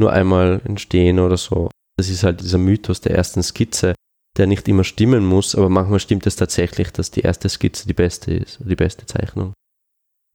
nur 0.00 0.12
einmal 0.12 0.60
entstehen 0.64 1.20
oder 1.20 1.36
so. 1.36 1.70
Das 1.96 2.08
ist 2.08 2.24
halt 2.24 2.40
dieser 2.40 2.58
Mythos 2.58 3.00
der 3.00 3.14
ersten 3.14 3.42
Skizze, 3.42 3.94
der 4.36 4.46
nicht 4.46 4.68
immer 4.68 4.84
stimmen 4.84 5.26
muss, 5.26 5.54
aber 5.54 5.68
manchmal 5.68 6.00
stimmt 6.00 6.26
es 6.26 6.36
tatsächlich, 6.36 6.92
dass 6.92 7.10
die 7.10 7.20
erste 7.20 7.48
Skizze 7.48 7.86
die 7.86 7.94
beste 7.94 8.32
ist, 8.32 8.60
die 8.64 8.76
beste 8.76 9.06
Zeichnung. 9.06 9.52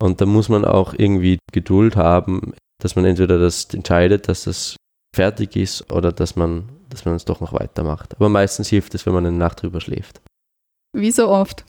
Und 0.02 0.20
da 0.20 0.26
muss 0.26 0.50
man 0.50 0.66
auch 0.66 0.94
irgendwie 0.94 1.40
Geduld 1.54 1.96
haben, 1.96 2.54
dass 2.82 2.96
man 2.96 3.06
entweder 3.06 3.40
das 3.40 3.66
entscheidet, 3.74 4.28
dass 4.28 4.44
das 4.44 4.76
fertig 5.16 5.56
ist 5.56 5.92
oder 5.92 6.12
dass 6.12 6.36
man 6.36 6.70
dass 6.90 7.06
man 7.06 7.16
es 7.16 7.26
doch 7.26 7.42
noch 7.42 7.54
weitermacht. 7.54 8.16
Aber 8.16 8.30
meistens 8.30 8.70
hilft 8.70 8.96
es, 8.96 9.06
wenn 9.06 9.14
man 9.14 9.26
eine 9.26 9.38
Nacht 9.38 9.62
drüber 9.62 9.82
schläft. 9.82 10.22
Wie 10.94 11.12
so 11.12 11.28
oft. 11.28 11.66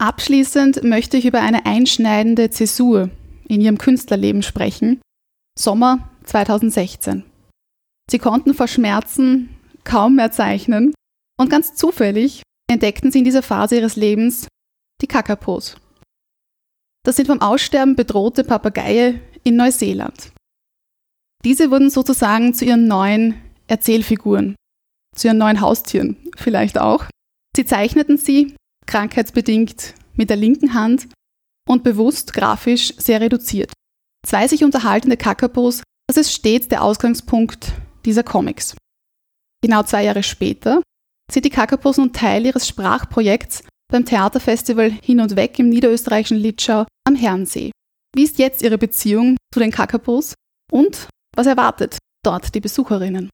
Abschließend 0.00 0.84
möchte 0.84 1.16
ich 1.16 1.26
über 1.26 1.40
eine 1.40 1.66
einschneidende 1.66 2.50
Zäsur 2.50 3.10
in 3.48 3.60
ihrem 3.60 3.78
Künstlerleben 3.78 4.42
sprechen. 4.42 5.00
Sommer 5.58 6.08
2016. 6.24 7.24
Sie 8.10 8.18
konnten 8.18 8.54
vor 8.54 8.68
Schmerzen 8.68 9.50
kaum 9.84 10.16
mehr 10.16 10.30
zeichnen 10.30 10.92
und 11.38 11.48
ganz 11.48 11.74
zufällig 11.74 12.42
entdeckten 12.70 13.10
sie 13.10 13.18
in 13.18 13.24
dieser 13.24 13.42
Phase 13.42 13.76
ihres 13.76 13.96
Lebens 13.96 14.48
die 15.00 15.06
Kakapos. 15.06 15.76
Das 17.04 17.16
sind 17.16 17.26
vom 17.26 17.40
Aussterben 17.40 17.96
bedrohte 17.96 18.44
Papageie 18.44 19.20
in 19.44 19.56
Neuseeland. 19.56 20.32
Diese 21.44 21.70
wurden 21.70 21.88
sozusagen 21.88 22.52
zu 22.52 22.64
ihren 22.64 22.88
neuen 22.88 23.40
Erzählfiguren, 23.68 24.56
zu 25.14 25.28
ihren 25.28 25.38
neuen 25.38 25.60
Haustieren 25.60 26.16
vielleicht 26.36 26.78
auch. 26.78 27.06
Sie 27.56 27.64
zeichneten 27.64 28.18
sie, 28.18 28.56
krankheitsbedingt, 28.86 29.94
mit 30.14 30.30
der 30.30 30.36
linken 30.36 30.74
Hand 30.74 31.08
und 31.68 31.84
bewusst 31.84 32.34
grafisch 32.34 32.94
sehr 32.96 33.20
reduziert. 33.20 33.72
Zwei 34.26 34.48
sich 34.48 34.64
unterhaltende 34.64 35.16
Kakapos, 35.16 35.82
das 36.08 36.16
ist 36.16 36.32
stets 36.32 36.68
der 36.68 36.82
Ausgangspunkt 36.82 37.72
dieser 38.04 38.24
Comics. 38.24 38.76
Genau 39.62 39.82
zwei 39.84 40.04
Jahre 40.04 40.22
später 40.22 40.82
sind 41.30 41.44
die 41.44 41.50
Kakapos 41.50 41.98
nun 41.98 42.12
Teil 42.12 42.46
ihres 42.46 42.66
Sprachprojekts 42.66 43.62
beim 43.90 44.04
Theaterfestival 44.04 44.90
Hin 44.90 45.20
und 45.20 45.36
Weg 45.36 45.58
im 45.58 45.68
niederösterreichischen 45.68 46.38
Litschau 46.38 46.86
am 47.06 47.14
Herrensee. 47.14 47.70
Wie 48.14 48.24
ist 48.24 48.38
jetzt 48.38 48.62
Ihre 48.62 48.78
Beziehung 48.78 49.36
zu 49.52 49.60
den 49.60 49.70
Kakapos 49.70 50.34
und 50.72 51.08
was 51.34 51.46
erwartet 51.46 51.98
dort 52.24 52.54
die 52.54 52.60
Besucherinnen? 52.60 53.30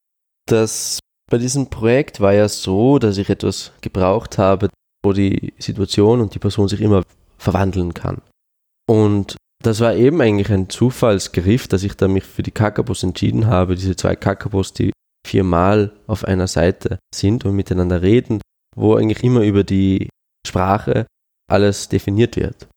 Das 0.47 0.99
bei 1.31 1.39
diesem 1.39 1.71
Projekt 1.71 2.21
war 2.21 2.35
ja 2.35 2.49
so, 2.49 2.99
dass 2.99 3.19
ich 3.19 3.31
etwas 3.31 3.73
gebraucht 3.81 4.39
habe, 4.39 4.69
wo 5.05 5.13
die 5.13 5.55
Situation 5.59 6.21
und 6.21 6.35
die 6.35 6.39
Person 6.39 6.69
sich 6.69 6.81
immer 6.81 7.03
verwandeln 7.39 7.95
kann. 7.95 8.21
Und 8.87 9.37
das 9.63 9.81
war 9.81 9.95
eben 9.95 10.21
eigentlich 10.21 10.51
ein 10.51 10.69
Zufallsgriff, 10.69 11.69
dass 11.69 11.83
ich 11.83 11.95
da 11.97 12.09
mich 12.09 12.25
für 12.25 12.43
die 12.43 12.51
Kakabos 12.51 13.03
entschieden 13.03 13.47
habe, 13.47 13.77
diese 13.77 13.97
zwei 13.97 14.15
Kakabos, 14.17 14.75
die 14.75 14.93
viermal 15.27 15.93
auf 16.07 16.25
einer 16.25 16.47
Seite 16.47 16.99
sind 17.15 17.45
und 17.45 17.57
miteinander 17.57 18.03
reden, 18.03 18.41
wo 18.77 18.95
eigentlich 18.95 19.23
immer 19.23 19.43
über 19.43 19.65
die 19.65 20.09
Sprache 20.47 21.07
alles 21.51 21.89
definiert 21.89 22.37
wird. 22.37 22.69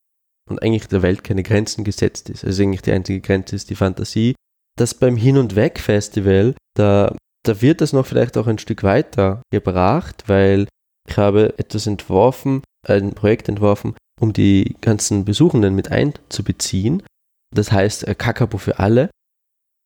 Und 0.48 0.62
eigentlich 0.62 0.88
der 0.88 1.02
Welt 1.02 1.24
keine 1.24 1.42
Grenzen 1.42 1.84
gesetzt 1.84 2.30
ist. 2.30 2.44
Also 2.44 2.62
eigentlich 2.62 2.82
die 2.82 2.92
einzige 2.92 3.20
Grenze 3.20 3.56
ist 3.56 3.68
die 3.68 3.74
Fantasie. 3.74 4.34
Das 4.78 4.94
beim 4.94 5.16
Hin- 5.16 5.36
und 5.36 5.56
Weg-Festival, 5.56 6.54
da 6.74 7.14
da 7.48 7.62
wird 7.62 7.80
es 7.80 7.94
noch 7.94 8.06
vielleicht 8.06 8.36
auch 8.36 8.46
ein 8.46 8.58
Stück 8.58 8.82
weiter 8.82 9.42
gebracht, 9.50 10.24
weil 10.26 10.68
ich 11.08 11.16
habe 11.16 11.58
etwas 11.58 11.86
entworfen, 11.86 12.62
ein 12.86 13.14
Projekt 13.14 13.48
entworfen, 13.48 13.94
um 14.20 14.34
die 14.34 14.76
ganzen 14.82 15.24
Besuchenden 15.24 15.74
mit 15.74 15.90
einzubeziehen. 15.90 17.02
Das 17.54 17.72
heißt 17.72 18.06
Kakabo 18.18 18.58
für 18.58 18.78
alle. 18.78 19.10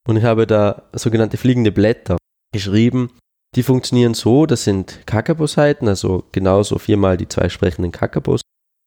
Und 0.09 0.16
ich 0.16 0.25
habe 0.25 0.48
da 0.48 0.90
sogenannte 0.92 1.37
fliegende 1.37 1.70
Blätter 1.70 2.16
geschrieben. 2.53 3.11
Die 3.55 3.62
funktionieren 3.62 4.15
so, 4.15 4.47
das 4.47 4.65
sind 4.65 5.07
Kakabo-Seiten, 5.07 5.88
also 5.88 6.25
genauso 6.33 6.79
viermal 6.79 7.17
die 7.17 7.29
zwei 7.29 7.49
sprechenden 7.49 7.93
Kakabos. 7.93 8.41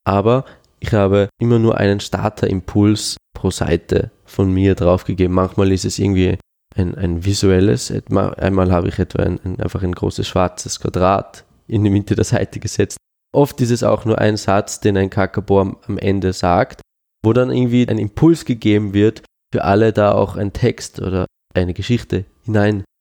Aber 0.07 0.45
ich 0.79 0.93
habe 0.93 1.29
immer 1.39 1.59
nur 1.59 1.77
einen 1.77 1.99
Starter-Impuls 1.99 3.17
pro 3.35 3.51
Seite 3.51 4.11
von 4.25 4.51
mir 4.51 4.75
draufgegeben. 4.75 5.35
Manchmal 5.35 5.71
ist 5.71 5.85
es 5.85 5.99
irgendwie 5.99 6.37
ein, 6.75 6.95
ein 6.95 7.25
visuelles. 7.25 7.91
Einmal 8.09 8.71
habe 8.71 8.87
ich 8.87 8.99
etwa 8.99 9.23
ein, 9.23 9.39
ein, 9.43 9.59
einfach 9.59 9.83
ein 9.83 9.93
großes 9.93 10.27
schwarzes 10.27 10.79
Quadrat 10.79 11.45
in 11.67 11.83
die 11.83 11.89
Mitte 11.89 12.15
der 12.15 12.25
Seite 12.25 12.59
gesetzt. 12.59 12.97
Oft 13.33 13.59
ist 13.61 13.71
es 13.71 13.83
auch 13.83 14.05
nur 14.05 14.19
ein 14.19 14.37
Satz, 14.37 14.79
den 14.79 14.97
ein 14.97 15.09
Kakabo 15.09 15.59
am, 15.59 15.77
am 15.87 15.97
Ende 15.97 16.33
sagt, 16.33 16.81
wo 17.23 17.33
dann 17.33 17.51
irgendwie 17.51 17.87
ein 17.87 17.97
Impuls 17.97 18.45
gegeben 18.45 18.93
wird, 18.93 19.23
für 19.53 19.63
alle 19.63 19.93
da 19.93 20.13
auch 20.13 20.35
ein 20.35 20.53
Text 20.53 21.01
oder 21.01 21.25
eine 21.53 21.73
Geschichte 21.73 22.25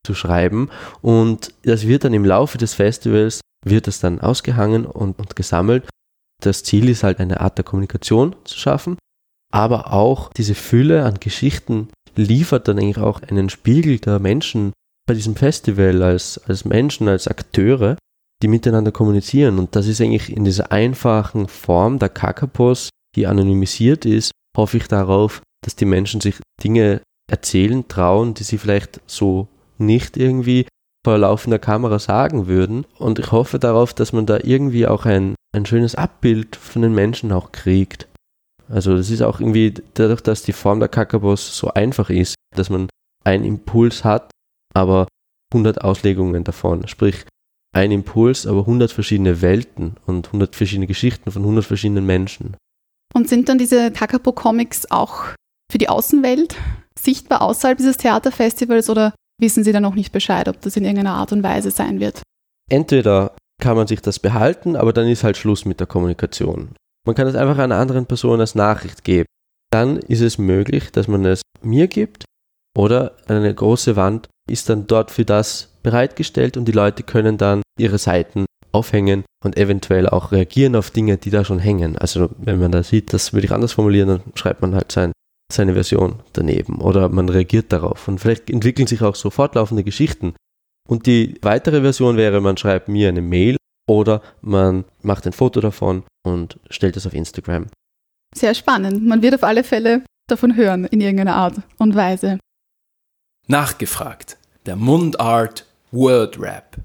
hineinzuschreiben. 0.05 0.69
Und 1.01 1.53
das 1.63 1.87
wird 1.87 2.03
dann 2.03 2.13
im 2.13 2.25
Laufe 2.25 2.57
des 2.57 2.73
Festivals, 2.73 3.41
wird 3.65 3.87
das 3.87 3.99
dann 3.99 4.21
ausgehangen 4.21 4.85
und, 4.85 5.19
und 5.19 5.35
gesammelt. 5.35 5.87
Das 6.41 6.63
Ziel 6.63 6.89
ist 6.89 7.03
halt 7.03 7.19
eine 7.19 7.41
Art 7.41 7.57
der 7.57 7.65
Kommunikation 7.65 8.35
zu 8.43 8.57
schaffen, 8.57 8.97
aber 9.51 9.93
auch 9.93 10.31
diese 10.33 10.55
Fülle 10.55 11.03
an 11.03 11.19
Geschichten 11.19 11.89
liefert 12.15 12.67
dann 12.67 12.77
eigentlich 12.77 12.97
auch 12.97 13.21
einen 13.21 13.49
Spiegel 13.49 13.99
der 13.99 14.19
Menschen 14.19 14.73
bei 15.07 15.13
diesem 15.13 15.35
Festival 15.35 16.01
als, 16.01 16.37
als 16.47 16.65
Menschen, 16.65 17.07
als 17.07 17.27
Akteure, 17.27 17.97
die 18.41 18.47
miteinander 18.47 18.91
kommunizieren. 18.91 19.59
Und 19.59 19.75
das 19.75 19.87
ist 19.87 20.01
eigentlich 20.01 20.35
in 20.35 20.43
dieser 20.43 20.71
einfachen 20.71 21.47
Form 21.47 21.99
der 21.99 22.09
Kakapos, 22.09 22.89
die 23.15 23.27
anonymisiert 23.27 24.05
ist, 24.05 24.31
hoffe 24.57 24.77
ich 24.77 24.87
darauf, 24.87 25.41
dass 25.63 25.75
die 25.75 25.85
Menschen 25.85 26.21
sich 26.21 26.35
Dinge 26.63 27.01
erzählen, 27.29 27.87
trauen, 27.87 28.33
die 28.33 28.43
sie 28.43 28.57
vielleicht 28.57 29.01
so 29.07 29.47
nicht 29.77 30.17
irgendwie 30.17 30.67
vor 31.05 31.17
laufender 31.17 31.59
Kamera 31.59 31.99
sagen 31.99 32.47
würden. 32.47 32.85
Und 32.97 33.19
ich 33.19 33.31
hoffe 33.31 33.59
darauf, 33.59 33.93
dass 33.93 34.13
man 34.13 34.25
da 34.25 34.39
irgendwie 34.43 34.87
auch 34.87 35.05
ein, 35.05 35.35
ein 35.55 35.65
schönes 35.65 35.95
Abbild 35.95 36.55
von 36.55 36.81
den 36.81 36.93
Menschen 36.93 37.31
auch 37.31 37.51
kriegt. 37.51 38.07
Also 38.67 38.97
das 38.97 39.11
ist 39.11 39.21
auch 39.21 39.39
irgendwie 39.39 39.73
dadurch, 39.93 40.21
dass 40.21 40.41
die 40.41 40.53
Form 40.53 40.79
der 40.79 40.89
Kakabos 40.89 41.55
so 41.55 41.71
einfach 41.71 42.09
ist, 42.09 42.35
dass 42.55 42.69
man 42.69 42.89
einen 43.23 43.43
Impuls 43.43 44.03
hat, 44.03 44.31
aber 44.73 45.07
100 45.53 45.81
Auslegungen 45.81 46.43
davon. 46.43 46.87
Sprich, 46.87 47.25
ein 47.75 47.91
Impuls, 47.91 48.47
aber 48.47 48.61
100 48.61 48.91
verschiedene 48.91 49.41
Welten 49.41 49.97
und 50.05 50.27
100 50.27 50.55
verschiedene 50.55 50.87
Geschichten 50.87 51.31
von 51.31 51.43
100 51.43 51.65
verschiedenen 51.65 52.05
Menschen. 52.05 52.55
Und 53.13 53.29
sind 53.29 53.49
dann 53.49 53.57
diese 53.57 53.91
Kakapo-Comics 53.91 54.89
auch 54.91 55.25
für 55.71 55.77
die 55.77 55.89
Außenwelt 55.89 56.55
sichtbar 56.97 57.41
außerhalb 57.41 57.77
dieses 57.77 57.97
Theaterfestivals 57.97 58.89
oder 58.89 59.13
wissen 59.39 59.63
Sie 59.63 59.71
da 59.71 59.79
noch 59.79 59.95
nicht 59.95 60.11
Bescheid, 60.11 60.47
ob 60.47 60.61
das 60.61 60.77
in 60.77 60.83
irgendeiner 60.83 61.13
Art 61.13 61.31
und 61.31 61.43
Weise 61.43 61.71
sein 61.71 61.99
wird? 61.99 62.21
Entweder 62.69 63.35
kann 63.61 63.77
man 63.77 63.87
sich 63.87 64.01
das 64.01 64.19
behalten, 64.19 64.75
aber 64.75 64.93
dann 64.93 65.07
ist 65.07 65.23
halt 65.23 65.37
Schluss 65.37 65.65
mit 65.65 65.79
der 65.79 65.87
Kommunikation. 65.87 66.75
Man 67.05 67.15
kann 67.15 67.27
es 67.27 67.35
einfach 67.35 67.57
einer 67.57 67.77
anderen 67.77 68.05
Person 68.05 68.39
als 68.39 68.55
Nachricht 68.55 69.03
geben. 69.03 69.27
Dann 69.71 69.97
ist 69.97 70.21
es 70.21 70.37
möglich, 70.37 70.91
dass 70.91 71.07
man 71.07 71.25
es 71.25 71.41
mir 71.61 71.87
gibt 71.87 72.25
oder 72.77 73.15
eine 73.27 73.53
große 73.53 73.95
Wand 73.95 74.27
ist 74.49 74.69
dann 74.69 74.87
dort 74.87 75.11
für 75.11 75.25
das 75.25 75.69
bereitgestellt 75.83 76.57
und 76.57 76.65
die 76.65 76.71
Leute 76.71 77.03
können 77.03 77.37
dann 77.37 77.61
ihre 77.79 77.97
Seiten 77.97 78.45
aufhängen 78.71 79.23
und 79.43 79.57
eventuell 79.57 80.09
auch 80.09 80.31
reagieren 80.31 80.75
auf 80.75 80.91
Dinge, 80.91 81.17
die 81.17 81.29
da 81.29 81.45
schon 81.45 81.59
hängen. 81.59 81.97
Also 81.97 82.29
wenn 82.37 82.59
man 82.59 82.71
da 82.71 82.83
sieht, 82.83 83.13
das 83.13 83.33
würde 83.33 83.45
ich 83.45 83.51
anders 83.51 83.73
formulieren, 83.73 84.09
dann 84.09 84.21
schreibt 84.35 84.61
man 84.61 84.75
halt 84.75 84.91
sein, 84.91 85.11
seine 85.51 85.73
Version 85.73 86.21
daneben 86.33 86.81
oder 86.81 87.09
man 87.09 87.29
reagiert 87.29 87.71
darauf. 87.71 88.07
Und 88.07 88.19
vielleicht 88.19 88.49
entwickeln 88.49 88.87
sich 88.87 89.01
auch 89.01 89.15
so 89.15 89.29
fortlaufende 89.29 89.83
Geschichten. 89.83 90.33
Und 90.87 91.05
die 91.05 91.35
weitere 91.41 91.81
Version 91.81 92.17
wäre, 92.17 92.41
man 92.41 92.57
schreibt 92.57 92.87
mir 92.87 93.09
eine 93.09 93.21
Mail 93.21 93.57
oder 93.87 94.21
man 94.41 94.85
macht 95.01 95.25
ein 95.25 95.33
Foto 95.33 95.61
davon 95.61 96.03
und 96.23 96.59
stellt 96.69 96.97
es 96.97 97.07
auf 97.07 97.13
Instagram. 97.13 97.67
Sehr 98.33 98.53
spannend. 98.53 99.05
Man 99.05 99.21
wird 99.21 99.35
auf 99.35 99.43
alle 99.43 99.63
Fälle 99.63 100.03
davon 100.27 100.55
hören 100.55 100.85
in 100.85 101.01
irgendeiner 101.01 101.35
Art 101.35 101.55
und 101.77 101.95
Weise. 101.95 102.39
Nachgefragt. 103.47 104.37
Der 104.65 104.75
Mundart 104.75 105.65
Word 105.91 106.39
Rap. 106.39 106.75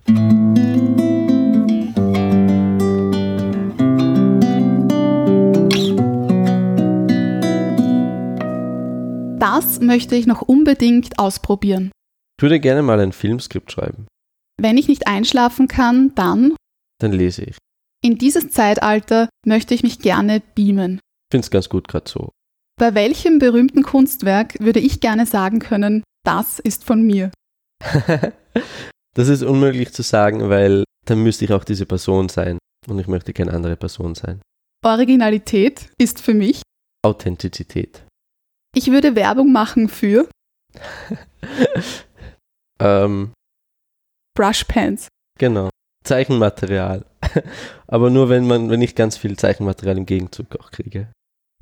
Das 9.41 9.81
möchte 9.81 10.17
ich 10.17 10.27
noch 10.27 10.43
unbedingt 10.43 11.19
ausprobieren. 11.19 11.91
Ich 12.39 12.43
würde 12.43 12.61
gerne 12.61 12.83
mal 12.83 13.01
ein 13.01 13.13
Filmskript 13.13 13.73
schreiben. 13.73 14.07
Wenn 14.61 14.77
ich 14.77 14.87
nicht 14.89 15.07
einschlafen 15.07 15.67
kann, 15.67 16.15
dann 16.15 16.55
Dann 17.01 17.13
lese 17.13 17.45
ich. 17.45 17.57
in 18.05 18.19
dieses 18.19 18.51
Zeitalter 18.51 19.29
möchte 19.47 19.75
ich 19.75 19.83
mich 19.83 19.99
gerne 19.99 20.43
beamen. 20.55 21.01
Es 21.33 21.51
ganz 21.51 21.69
gut 21.69 21.89
gerade 21.89 22.11
so. 22.11 22.31
Bei 22.79 22.95
welchem 22.95 23.39
berühmten 23.39 23.83
Kunstwerk 23.83 24.59
würde 24.61 24.81
ich 24.81 25.01
gerne 25.01 25.27
sagen 25.27 25.59
können, 25.59 26.03
das 26.25 26.59
ist 26.59 26.85
von 26.85 27.03
mir? 27.03 27.31
das 29.15 29.29
ist 29.29 29.43
unmöglich 29.43 29.93
zu 29.93 30.03
sagen, 30.03 30.49
weil 30.51 30.85
dann 31.07 31.23
müsste 31.23 31.45
ich 31.45 31.53
auch 31.53 31.65
diese 31.65 31.87
Person 31.87 32.29
sein 32.29 32.59
und 32.89 32.99
ich 32.99 33.07
möchte 33.07 33.33
keine 33.33 33.53
andere 33.53 33.77
Person 33.77 34.15
sein. 34.15 34.43
Originalität 34.85 35.91
ist 35.99 36.21
für 36.21 36.35
mich. 36.35 36.63
Authentizität. 37.03 38.05
Ich 38.75 38.91
würde 38.91 39.15
Werbung 39.17 39.53
machen 39.53 39.89
für 39.89 40.29
Ähm, 42.81 43.33
Brushpens. 44.35 45.09
genau. 45.39 45.69
Zeichenmaterial. 46.03 47.05
Aber 47.87 48.09
nur 48.09 48.31
wenn 48.31 48.47
man, 48.47 48.71
wenn 48.71 48.81
ich 48.81 48.95
ganz 48.95 49.19
viel 49.19 49.37
Zeichenmaterial 49.37 49.99
im 49.99 50.07
Gegenzug 50.07 50.57
auch 50.59 50.71
kriege. 50.71 51.13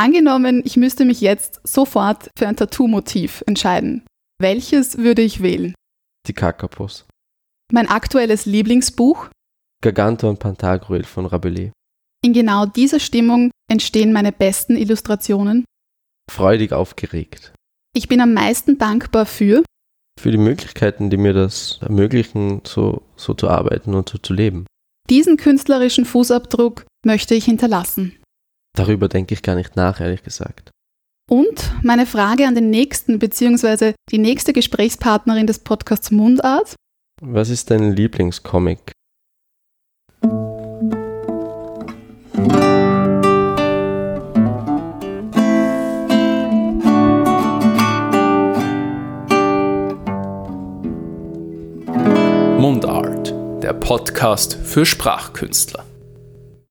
Angenommen, 0.01 0.63
ich 0.65 0.77
müsste 0.77 1.05
mich 1.05 1.21
jetzt 1.21 1.61
sofort 1.65 2.31
für 2.39 2.47
ein 2.47 2.55
Tattoo-Motiv 2.55 3.43
entscheiden. 3.49 4.07
Welches 4.41 4.99
würde 4.99 5.23
ich 5.23 5.43
wählen? 5.43 5.75
Die 6.29 6.35
Kakapos. 6.35 7.05
Mein 7.73 7.89
aktuelles 7.89 8.47
Lieblingsbuch? 8.47 9.29
Gargantua 9.83 10.31
und 10.31 10.39
Pantagruel 10.39 11.03
von 11.03 11.27
Rabelais. 11.27 11.73
In 12.25 12.33
genau 12.33 12.65
dieser 12.65 13.01
Stimmung 13.01 13.51
entstehen 13.69 14.13
meine 14.13 14.31
besten 14.31 14.77
Illustrationen. 14.77 15.65
Freudig 16.31 16.73
aufgeregt. 16.73 17.53
Ich 17.95 18.09
bin 18.09 18.21
am 18.21 18.35
meisten 18.35 18.79
dankbar 18.79 19.27
für 19.27 19.63
Für 20.21 20.31
die 20.31 20.39
Möglichkeiten, 20.39 21.11
die 21.11 21.17
mir 21.17 21.33
das 21.33 21.79
ermöglichen, 21.83 22.63
so, 22.67 23.03
so 23.17 23.35
zu 23.35 23.49
arbeiten 23.49 23.95
und 23.95 24.09
so 24.09 24.19
zu 24.19 24.35
leben. 24.35 24.67
diesen 25.11 25.37
künstlerischen 25.39 26.05
Fußabdruck 26.05 26.85
möchte 27.05 27.35
ich 27.35 27.45
hinterlassen. 27.47 28.15
Darüber 28.77 29.09
denke 29.09 29.33
ich 29.35 29.43
gar 29.43 29.55
nicht 29.57 29.75
nach, 29.75 30.01
ehrlich 30.01 30.23
gesagt. 30.23 30.71
Und 31.31 31.73
meine 31.83 32.07
Frage 32.07 32.47
an 32.47 32.55
den 32.55 32.71
nächsten 32.71 33.19
bzw. 33.19 33.95
die 34.11 34.19
nächste 34.19 34.53
Gesprächspartnerin 34.53 35.47
des 35.47 35.61
Podcasts 35.61 36.11
Mundart. 36.11 36.75
Was 37.21 37.49
ist 37.49 37.71
dein 37.71 37.93
Lieblingscomic? 37.93 38.93
Mundart, 52.79 53.35
der 53.61 53.73
Podcast 53.73 54.57
für 54.63 54.87
Sprachkünstler. 54.87 55.88